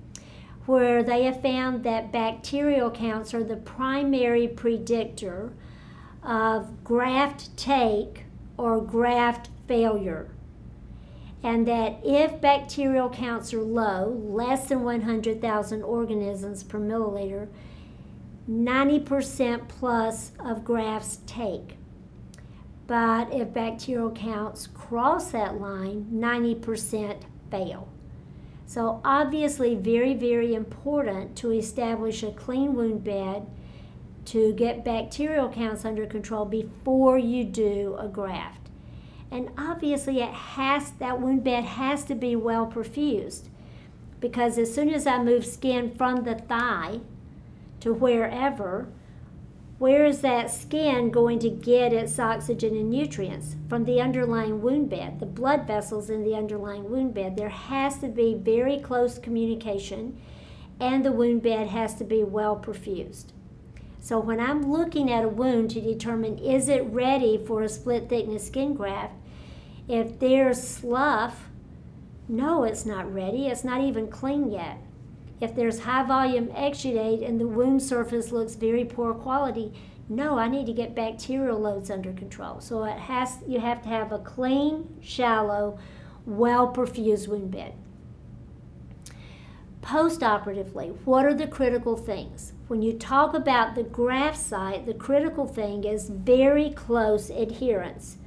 [0.66, 5.52] where they have found that bacterial counts are the primary predictor
[6.22, 8.24] of graft take
[8.56, 10.30] or graft failure.
[11.42, 17.48] And that if bacterial counts are low, less than 100,000 organisms per milliliter,
[18.48, 21.76] 90% plus of grafts take.
[22.86, 27.88] But if bacterial counts cross that line, 90% fail.
[28.70, 33.48] So, obviously, very, very important to establish a clean wound bed
[34.26, 38.68] to get bacterial counts under control before you do a graft.
[39.28, 43.48] And obviously, it has that wound bed has to be well perfused
[44.20, 47.00] because as soon as I move skin from the thigh
[47.80, 48.86] to wherever,
[49.80, 53.56] where is that skin going to get its oxygen and nutrients?
[53.66, 57.34] From the underlying wound bed, the blood vessels in the underlying wound bed.
[57.34, 60.20] There has to be very close communication,
[60.78, 63.28] and the wound bed has to be well perfused.
[63.98, 68.10] So when I'm looking at a wound to determine is it ready for a split
[68.10, 69.14] thickness skin graft,
[69.88, 71.48] if there's slough,
[72.28, 73.46] no, it's not ready.
[73.46, 74.76] It's not even clean yet.
[75.40, 79.72] If there's high volume exudate and the wound surface looks very poor quality,
[80.08, 82.60] no, I need to get bacterial loads under control.
[82.60, 85.78] So it has you have to have a clean, shallow,
[86.26, 87.74] well perfused wound bed.
[89.80, 92.52] Postoperatively, what are the critical things?
[92.68, 98.18] When you talk about the graft site, the critical thing is very close adherence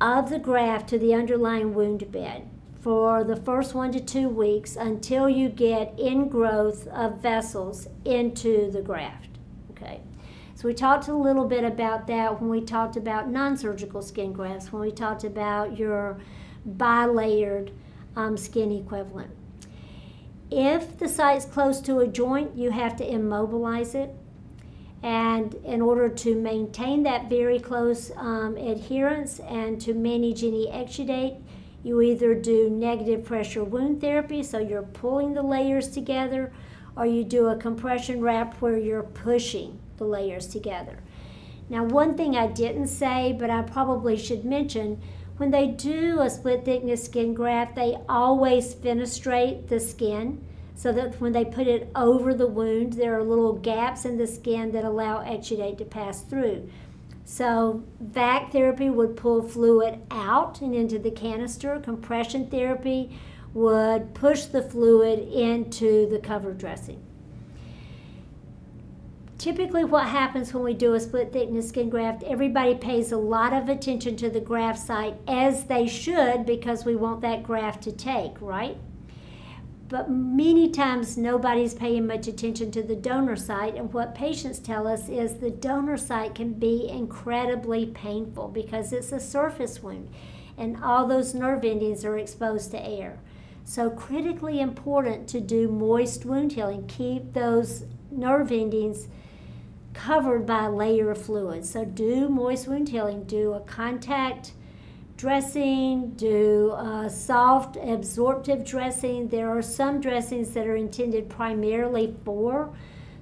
[0.00, 2.48] of the graft to the underlying wound bed
[2.82, 8.82] for the first one to two weeks until you get ingrowth of vessels into the
[8.82, 9.38] graft.
[9.70, 10.00] Okay.
[10.56, 14.72] So we talked a little bit about that when we talked about non-surgical skin grafts,
[14.72, 16.20] when we talked about your
[16.68, 17.72] bilayered
[18.16, 19.30] um, skin equivalent.
[20.50, 24.14] If the site's close to a joint, you have to immobilize it.
[25.02, 31.40] And in order to maintain that very close um, adherence and to manage any exudate,
[31.82, 36.52] you either do negative pressure wound therapy, so you're pulling the layers together,
[36.96, 40.98] or you do a compression wrap where you're pushing the layers together.
[41.68, 45.00] Now, one thing I didn't say, but I probably should mention
[45.38, 51.20] when they do a split thickness skin graft, they always fenestrate the skin so that
[51.20, 54.84] when they put it over the wound, there are little gaps in the skin that
[54.84, 56.68] allow exudate to pass through.
[57.24, 61.78] So, vac therapy would pull fluid out and into the canister.
[61.80, 63.16] Compression therapy
[63.54, 67.02] would push the fluid into the cover dressing.
[69.38, 73.52] Typically, what happens when we do a split thickness skin graft, everybody pays a lot
[73.52, 77.90] of attention to the graft site as they should because we want that graft to
[77.90, 78.76] take, right?
[79.92, 83.74] But many times nobody's paying much attention to the donor site.
[83.74, 89.12] And what patients tell us is the donor site can be incredibly painful because it's
[89.12, 90.08] a surface wound
[90.56, 93.18] and all those nerve endings are exposed to air.
[93.64, 99.08] So, critically important to do moist wound healing, keep those nerve endings
[99.92, 101.66] covered by a layer of fluid.
[101.66, 104.52] So, do moist wound healing, do a contact
[105.16, 109.28] dressing, do uh, soft absorptive dressing.
[109.28, 112.74] There are some dressings that are intended primarily for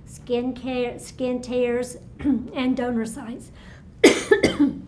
[0.06, 3.52] skin care, skin tears, and donor sites.
[4.02, 4.82] and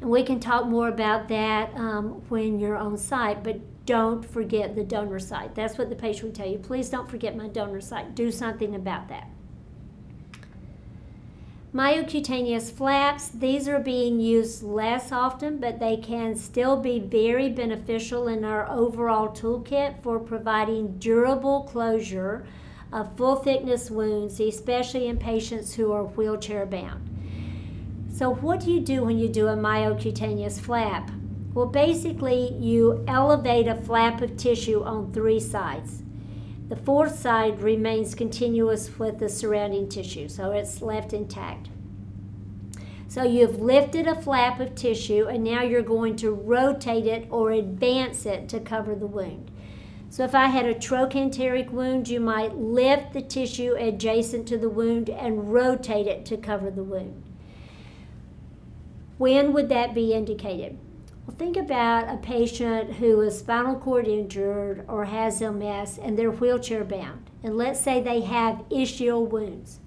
[0.00, 4.84] we can talk more about that um, when you're on site, but don't forget the
[4.84, 5.54] donor site.
[5.54, 6.58] That's what the patient would tell you.
[6.58, 8.14] Please don't forget my donor site.
[8.14, 9.30] Do something about that.
[11.76, 18.28] Myocutaneous flaps, these are being used less often, but they can still be very beneficial
[18.28, 22.46] in our overall toolkit for providing durable closure
[22.94, 27.10] of full thickness wounds, especially in patients who are wheelchair bound.
[28.10, 31.10] So, what do you do when you do a myocutaneous flap?
[31.52, 36.05] Well, basically, you elevate a flap of tissue on three sides.
[36.68, 41.68] The fourth side remains continuous with the surrounding tissue, so it's left intact.
[43.06, 47.52] So you've lifted a flap of tissue and now you're going to rotate it or
[47.52, 49.52] advance it to cover the wound.
[50.10, 54.68] So if I had a trochanteric wound, you might lift the tissue adjacent to the
[54.68, 57.22] wound and rotate it to cover the wound.
[59.18, 60.78] When would that be indicated?
[61.26, 66.30] Well, think about a patient who is spinal cord injured or has MS and they're
[66.30, 67.30] wheelchair bound.
[67.42, 69.80] And let's say they have ischial wounds.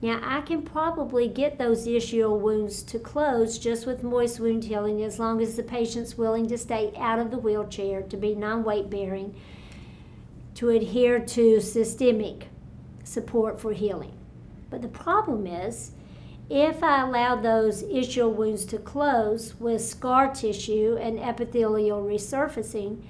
[0.00, 5.02] Now, I can probably get those ischial wounds to close just with moist wound healing
[5.02, 8.64] as long as the patient's willing to stay out of the wheelchair, to be non
[8.64, 9.34] weight bearing,
[10.54, 12.48] to adhere to systemic
[13.04, 14.14] support for healing.
[14.70, 15.90] But the problem is,
[16.50, 23.00] if I allow those ischial wounds to close with scar tissue and epithelial resurfacing,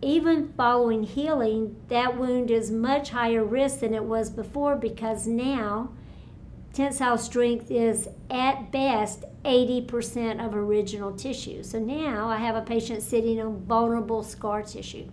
[0.00, 5.92] even following healing, that wound is much higher risk than it was before because now
[6.72, 11.62] tensile strength is at best 80% of original tissue.
[11.62, 15.10] So now I have a patient sitting on vulnerable scar tissue.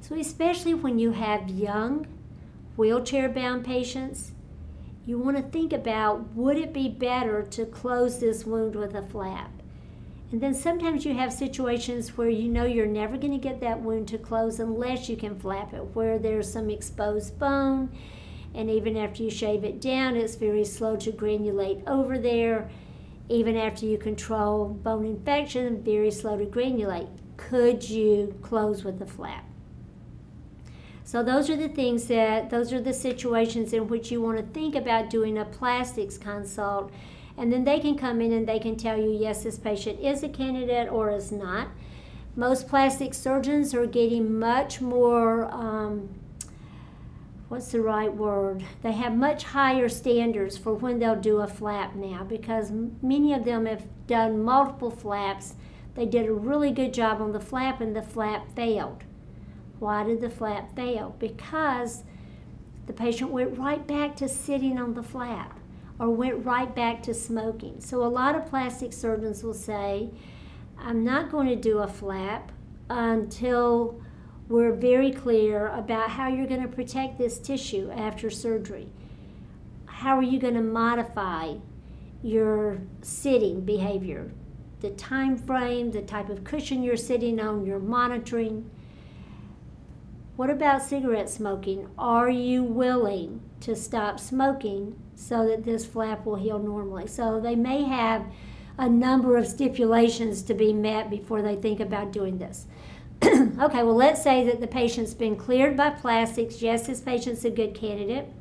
[0.00, 2.06] So, especially when you have young,
[2.76, 4.32] wheelchair bound patients,
[5.10, 9.02] you want to think about would it be better to close this wound with a
[9.02, 9.50] flap?
[10.30, 13.80] And then sometimes you have situations where you know you're never going to get that
[13.80, 17.90] wound to close unless you can flap it, where there's some exposed bone,
[18.54, 22.70] and even after you shave it down, it's very slow to granulate over there.
[23.28, 27.08] Even after you control bone infection, very slow to granulate.
[27.36, 29.49] Could you close with a flap?
[31.10, 34.44] So those are the things that those are the situations in which you want to
[34.44, 36.92] think about doing a plastics consult
[37.36, 40.22] and then they can come in and they can tell you, yes, this patient is
[40.22, 41.66] a candidate or is not.
[42.36, 46.10] Most plastic surgeons are getting much more, um,
[47.48, 48.64] what's the right word?
[48.82, 52.70] They have much higher standards for when they'll do a flap now because
[53.02, 55.56] many of them have done multiple flaps.
[55.96, 59.02] They did a really good job on the flap and the flap failed.
[59.80, 61.16] Why did the flap fail?
[61.18, 62.04] Because
[62.86, 65.58] the patient went right back to sitting on the flap
[65.98, 67.80] or went right back to smoking.
[67.80, 70.10] So a lot of plastic surgeons will say,
[70.78, 72.52] I'm not going to do a flap
[72.88, 74.00] until
[74.48, 78.88] we're very clear about how you're going to protect this tissue after surgery.
[79.86, 81.54] How are you going to modify
[82.22, 84.32] your sitting behavior?
[84.80, 88.70] The time frame, the type of cushion you're sitting on, your monitoring.
[90.40, 91.90] What about cigarette smoking?
[91.98, 97.08] Are you willing to stop smoking so that this flap will heal normally.
[97.08, 98.24] So they may have
[98.78, 102.66] a number of stipulations to be met before they think about doing this.
[103.22, 106.62] okay, well, let's say that the patient's been cleared by plastics.
[106.62, 108.32] Yes, this patient's a good candidate.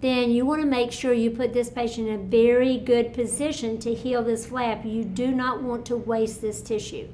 [0.00, 3.78] Then you want to make sure you put this patient in a very good position
[3.78, 4.84] to heal this flap.
[4.84, 7.10] You do not want to waste this tissue.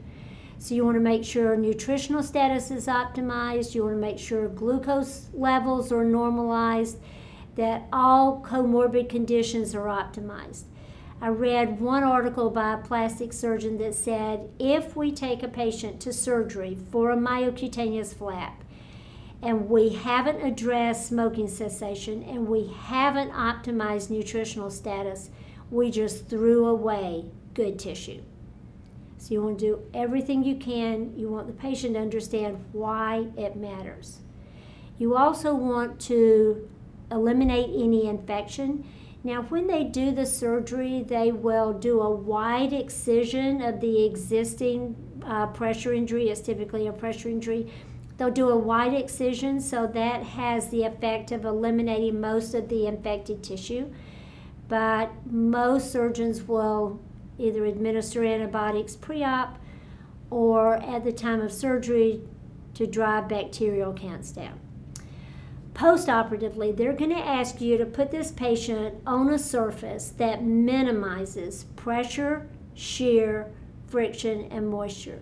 [0.63, 3.75] So you want to make sure nutritional status is optimized.
[3.75, 6.99] You want to make sure glucose levels are normalized
[7.57, 10.67] that all comorbid conditions are optimized.
[11.21, 16.01] I read one article by a plastic surgeon that said if we take a patient
[16.03, 18.63] to surgery for a myocutaneous flap
[19.43, 25.29] and we haven't addressed smoking cessation and we haven't optimized nutritional status,
[25.73, 28.23] we just threw away good tissue.
[29.23, 31.17] So you want to do everything you can.
[31.17, 34.19] You want the patient to understand why it matters.
[34.99, 36.69] You also want to
[37.09, 38.85] eliminate any infection.
[39.23, 44.97] Now, when they do the surgery, they will do a wide excision of the existing
[45.25, 46.29] uh, pressure injury.
[46.29, 47.73] It's typically a pressure injury.
[48.17, 52.89] They'll do a wide excision, so that has the effect of eliminating most of the
[52.89, 53.93] infected tissue.
[54.67, 57.01] But most surgeons will
[57.43, 59.59] either administer antibiotics pre op
[60.31, 62.23] or at the time of surgery
[62.75, 64.59] to drive bacterial counts down
[65.75, 71.65] postoperatively, they're going to ask you to put this patient on a surface that minimizes
[71.77, 73.51] pressure, shear,
[73.89, 75.21] friction, and moisture.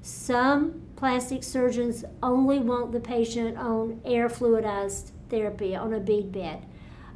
[0.00, 6.64] Some plastic surgeons only want the patient on air fluidized therapy on a bead bed.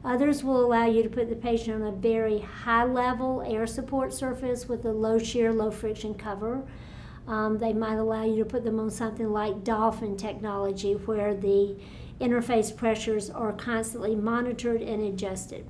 [0.07, 4.13] Others will allow you to put the patient on a very high level air support
[4.13, 6.63] surface with a low shear, low friction cover.
[7.27, 11.77] Um, they might allow you to put them on something like dolphin technology where the
[12.21, 15.67] interface pressures are constantly monitored and adjusted.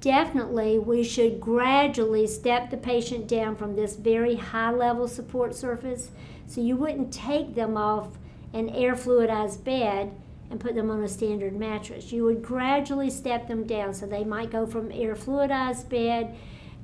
[0.00, 6.10] Definitely, we should gradually step the patient down from this very high level support surface
[6.48, 8.18] so you wouldn't take them off
[8.52, 10.10] an air fluidized bed
[10.50, 12.12] and put them on a standard mattress.
[12.12, 16.36] You would gradually step them down so they might go from air fluidized bed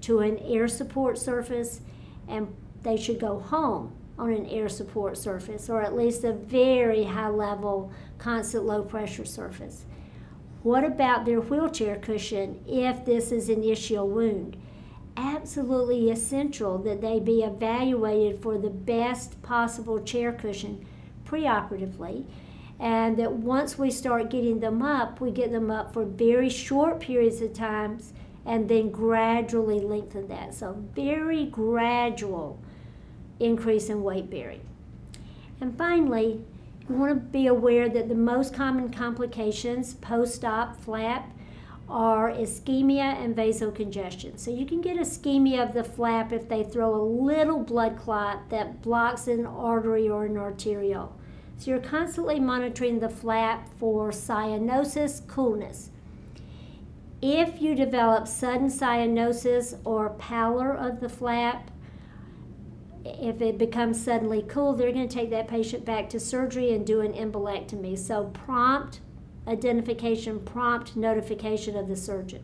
[0.02, 1.80] to an air support surface
[2.28, 7.04] and they should go home on an air support surface or at least a very
[7.04, 9.84] high level constant low pressure surface.
[10.62, 14.58] What about their wheelchair cushion if this is an ischial wound?
[15.16, 20.84] Absolutely essential that they be evaluated for the best possible chair cushion
[21.26, 22.26] preoperatively
[22.80, 26.98] And that once we start getting them up, we get them up for very short
[26.98, 28.14] periods of times
[28.46, 30.54] and then gradually lengthen that.
[30.54, 32.58] So, very gradual
[33.38, 34.62] increase in weight bearing.
[35.60, 36.42] And finally,
[36.88, 41.30] you want to be aware that the most common complications post op flap
[41.88, 44.38] are ischemia and vasocongestion.
[44.38, 48.48] So you can get ischemia of the flap if they throw a little blood clot
[48.50, 51.12] that blocks an artery or an arteriole.
[51.60, 55.90] So you're constantly monitoring the flap for cyanosis, coolness.
[57.20, 61.70] If you develop sudden cyanosis or pallor of the flap,
[63.04, 66.86] if it becomes suddenly cool, they're going to take that patient back to surgery and
[66.86, 67.98] do an embolectomy.
[67.98, 69.00] So prompt
[69.46, 72.42] identification, prompt notification of the surgeon.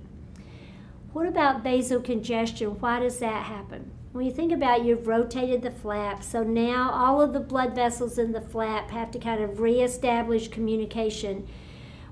[1.15, 2.81] What about vasocongestion?
[2.81, 3.93] Why does that happen?
[4.17, 7.75] When you think about it, you've rotated the flap, so now all of the blood
[7.75, 11.47] vessels in the flap have to kind of reestablish communication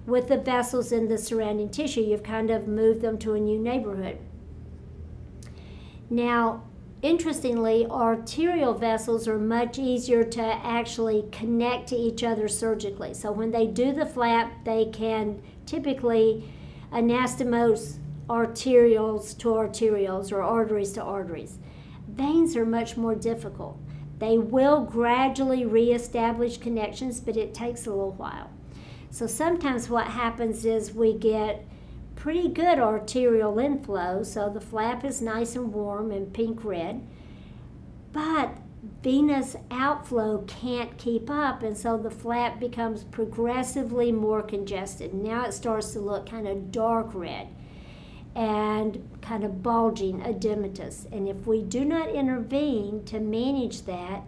[0.04, 2.02] with the vessels in the surrounding tissue.
[2.02, 4.18] You've kind of moved them to a new neighborhood.
[6.10, 6.64] Now,
[7.00, 13.14] interestingly, arterial vessels are much easier to actually connect to each other surgically.
[13.14, 16.52] So when they do the flap, they can typically
[16.92, 17.96] anastomose
[18.28, 21.56] arterioles to arterioles or arteries to arteries.
[22.14, 23.78] Veins are much more difficult.
[24.18, 28.50] They will gradually reestablish connections, but it takes a little while.
[29.10, 31.66] So sometimes what happens is we get
[32.16, 37.04] pretty good arterial inflow, so the flap is nice and warm and pink red,
[38.12, 38.56] but
[39.02, 45.12] venous outflow can't keep up, and so the flap becomes progressively more congested.
[45.12, 47.48] Now it starts to look kind of dark red
[48.34, 51.10] and kind of bulging edematous.
[51.12, 54.22] And if we do not intervene to manage that,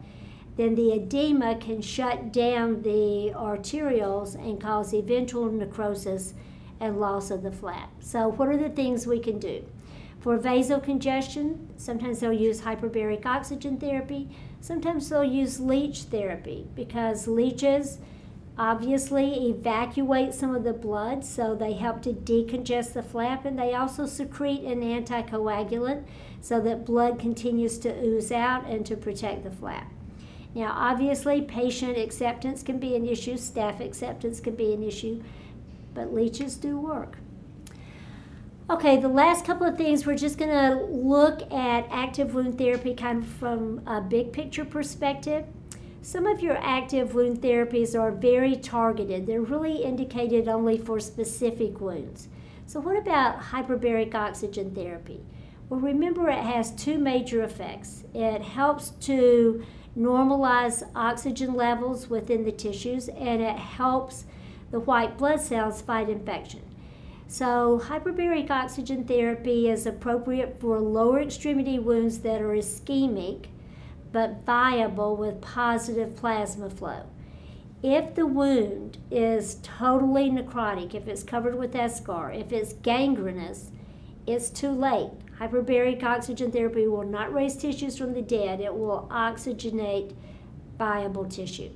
[0.57, 6.35] then the edema can shut down the arterioles and cause eventual necrosis
[6.81, 7.91] and loss of the flap.
[8.01, 9.65] So, what are the things we can do?
[10.21, 14.29] For vasocongestion, sometimes they'll use hyperbaric oxygen therapy,
[14.61, 17.99] sometimes they'll use leech therapy because leeches
[18.59, 23.75] obviously evacuate some of the blood, so they help to decongest the flap, and they
[23.75, 26.05] also secrete an anticoagulant
[26.41, 29.93] so that blood continues to ooze out and to protect the flap.
[30.55, 35.23] Now, obviously, patient acceptance can be an issue, staff acceptance can be an issue,
[35.93, 37.19] but leeches do work.
[38.69, 42.95] Okay, the last couple of things, we're just going to look at active wound therapy
[42.95, 45.45] kind of from a big picture perspective.
[46.07, 51.81] Some of your active wound therapies are very targeted, they're really indicated only for specific
[51.81, 52.29] wounds.
[52.65, 55.25] So, what about hyperbaric oxygen therapy?
[55.69, 58.05] Well, remember it has two major effects.
[58.15, 59.65] It helps to
[59.99, 64.27] normalize oxygen levels within the tissues, and it helps
[64.71, 66.63] the white blood cells fight infection.
[67.27, 73.47] So, hyperbaric oxygen therapy is appropriate for lower extremity wounds that are ischemic
[74.13, 77.03] but viable with positive plasma flow.
[77.83, 83.71] If the wound is totally necrotic, if it's covered with eschar, if it's gangrenous,
[84.27, 85.11] it's too late.
[85.39, 90.15] Hyperbaric oxygen therapy will not raise tissues from the dead, it will oxygenate
[90.79, 91.71] viable tissue.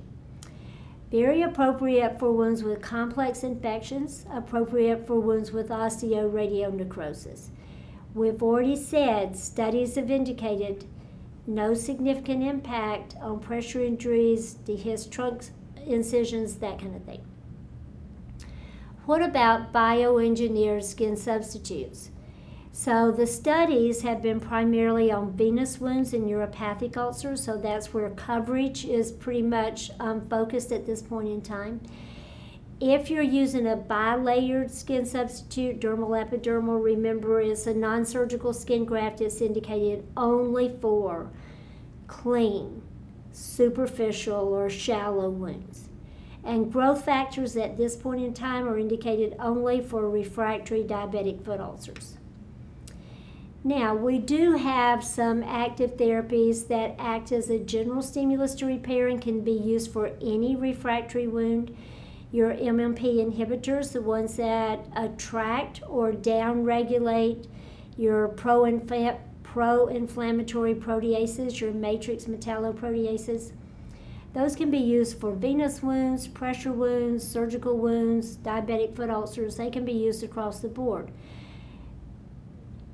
[1.11, 7.49] Very appropriate for wounds with complex infections, appropriate for wounds with osteoradionecrosis.
[8.13, 10.85] We've already said studies have indicated
[11.47, 15.43] no significant impact on pressure injuries, dehisced trunk
[15.85, 17.23] incisions, that kind of thing.
[19.05, 22.11] What about bioengineered skin substitutes?
[22.71, 28.09] So the studies have been primarily on venous wounds and neuropathic ulcers, so that's where
[28.11, 31.81] coverage is pretty much um, focused at this point in time.
[32.81, 38.85] If you're using a bilayered skin substitute, dermal epidermal, remember it's a non surgical skin
[38.85, 39.21] graft.
[39.21, 41.29] It's indicated only for
[42.07, 42.81] clean,
[43.31, 45.89] superficial, or shallow wounds.
[46.43, 51.59] And growth factors at this point in time are indicated only for refractory diabetic foot
[51.59, 52.17] ulcers.
[53.63, 59.07] Now, we do have some active therapies that act as a general stimulus to repair
[59.07, 61.77] and can be used for any refractory wound.
[62.31, 67.47] Your MMP inhibitors, the ones that attract or downregulate
[67.97, 73.51] your pro inflammatory proteases, your matrix metalloproteases.
[74.33, 79.57] Those can be used for venous wounds, pressure wounds, surgical wounds, diabetic foot ulcers.
[79.57, 81.11] They can be used across the board.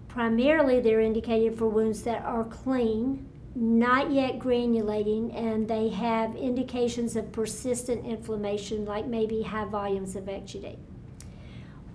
[0.08, 3.27] Primarily, they're indicated for wounds that are clean,
[3.60, 10.26] not yet granulating and they have indications of persistent inflammation, like maybe high volumes of
[10.26, 10.78] exudate.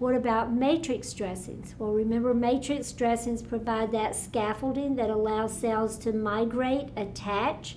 [0.01, 1.77] What about matrix dressings?
[1.79, 7.77] Well, remember, matrix dressings provide that scaffolding that allows cells to migrate, attach,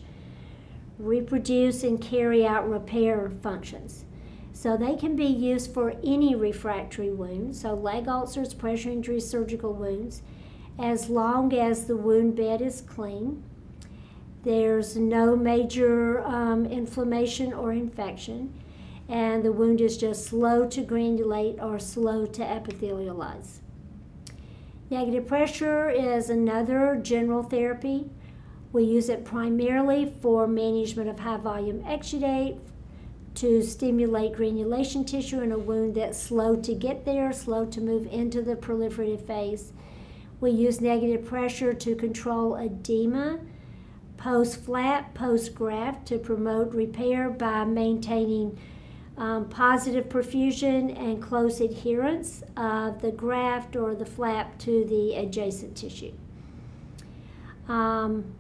[0.98, 4.06] reproduce, and carry out repair functions.
[4.52, 9.74] So they can be used for any refractory wound, so leg ulcers, pressure injuries, surgical
[9.74, 10.24] wounds,
[10.80, 13.44] as long as the wound bed is clean.
[14.46, 18.54] There's no major um, inflammation or infection,
[19.10, 23.58] and the wound is just slow to granulate or slow to epithelialize.
[24.92, 28.08] Negative pressure is another general therapy.
[28.72, 32.60] We use it primarily for management of high volume exudate,
[33.34, 38.06] to stimulate granulation tissue in a wound that's slow to get there, slow to move
[38.12, 39.74] into the proliferative phase.
[40.40, 43.40] We use negative pressure to control edema
[44.26, 48.58] post flap, post graft to promote repair by maintaining
[49.20, 55.78] um, positive perfusion and close adherence of the graft or the flap to the adjacent
[55.78, 56.12] tissue.
[57.68, 58.34] Um,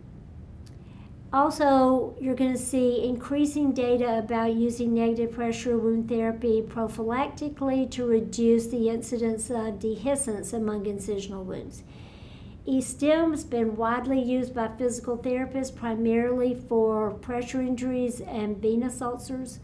[1.31, 8.07] also, you're going to see increasing data about using negative pressure wound therapy prophylactically to
[8.07, 11.83] reduce the incidence of dehiscence among incisional wounds.
[12.67, 19.59] E-stim has been widely used by physical therapists primarily for pressure injuries and venous ulcers,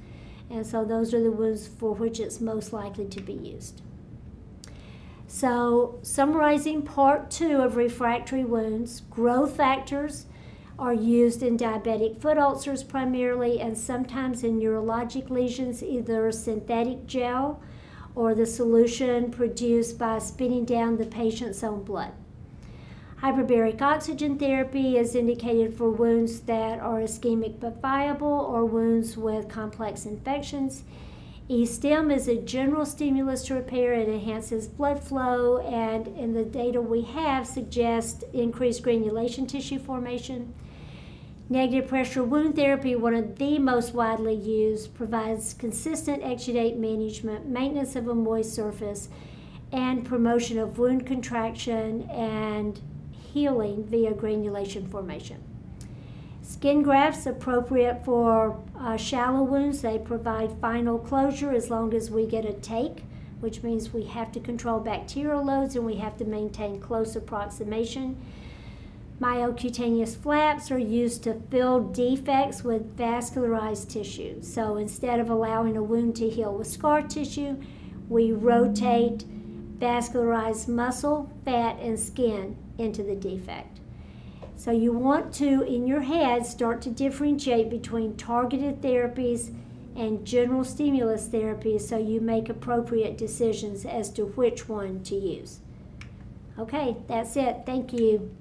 [0.52, 3.82] and so those are the wounds for which it's most likely to be used.
[5.26, 10.28] So, summarizing part two of refractory wounds, growth factors
[10.78, 17.64] are used in diabetic foot ulcers primarily and sometimes in neurologic lesions, either synthetic gel
[18.14, 22.12] or the solution produced by spinning down the patient's own blood.
[23.22, 29.48] Hyperbaric oxygen therapy is indicated for wounds that are ischemic but viable or wounds with
[29.48, 30.82] complex infections.
[31.48, 33.94] E-stim is a general stimulus to repair.
[33.94, 40.56] It enhances blood flow, and in the data we have, suggests increased granulation tissue formation.
[41.48, 47.96] Negative pressure wound therapy, one of the most widely used, provides consistent exudate management, maintenance
[47.96, 49.10] of a moist surface,
[49.72, 52.82] and promotion of wound contraction and
[53.34, 55.42] healing via granulation formation.
[56.42, 59.82] Skin grafts appropriate for uh, shallow wounds.
[59.82, 63.04] They provide final closure as long as we get a take,
[63.40, 68.18] which means we have to control bacterial loads and we have to maintain close approximation.
[69.22, 74.42] Myocutaneous flaps are used to fill defects with vascularized tissue.
[74.42, 77.56] So instead of allowing a wound to heal with scar tissue,
[78.10, 79.24] we rotate
[79.80, 83.80] vascularized muscle, fat, and skin into the defect.
[84.56, 89.56] So you want to, in your head, start to differentiate between targeted therapies
[89.96, 95.60] and general stimulus therapies so you make appropriate decisions as to which one to use.
[96.60, 97.64] Okay, that's it.
[97.66, 98.36] Thank you.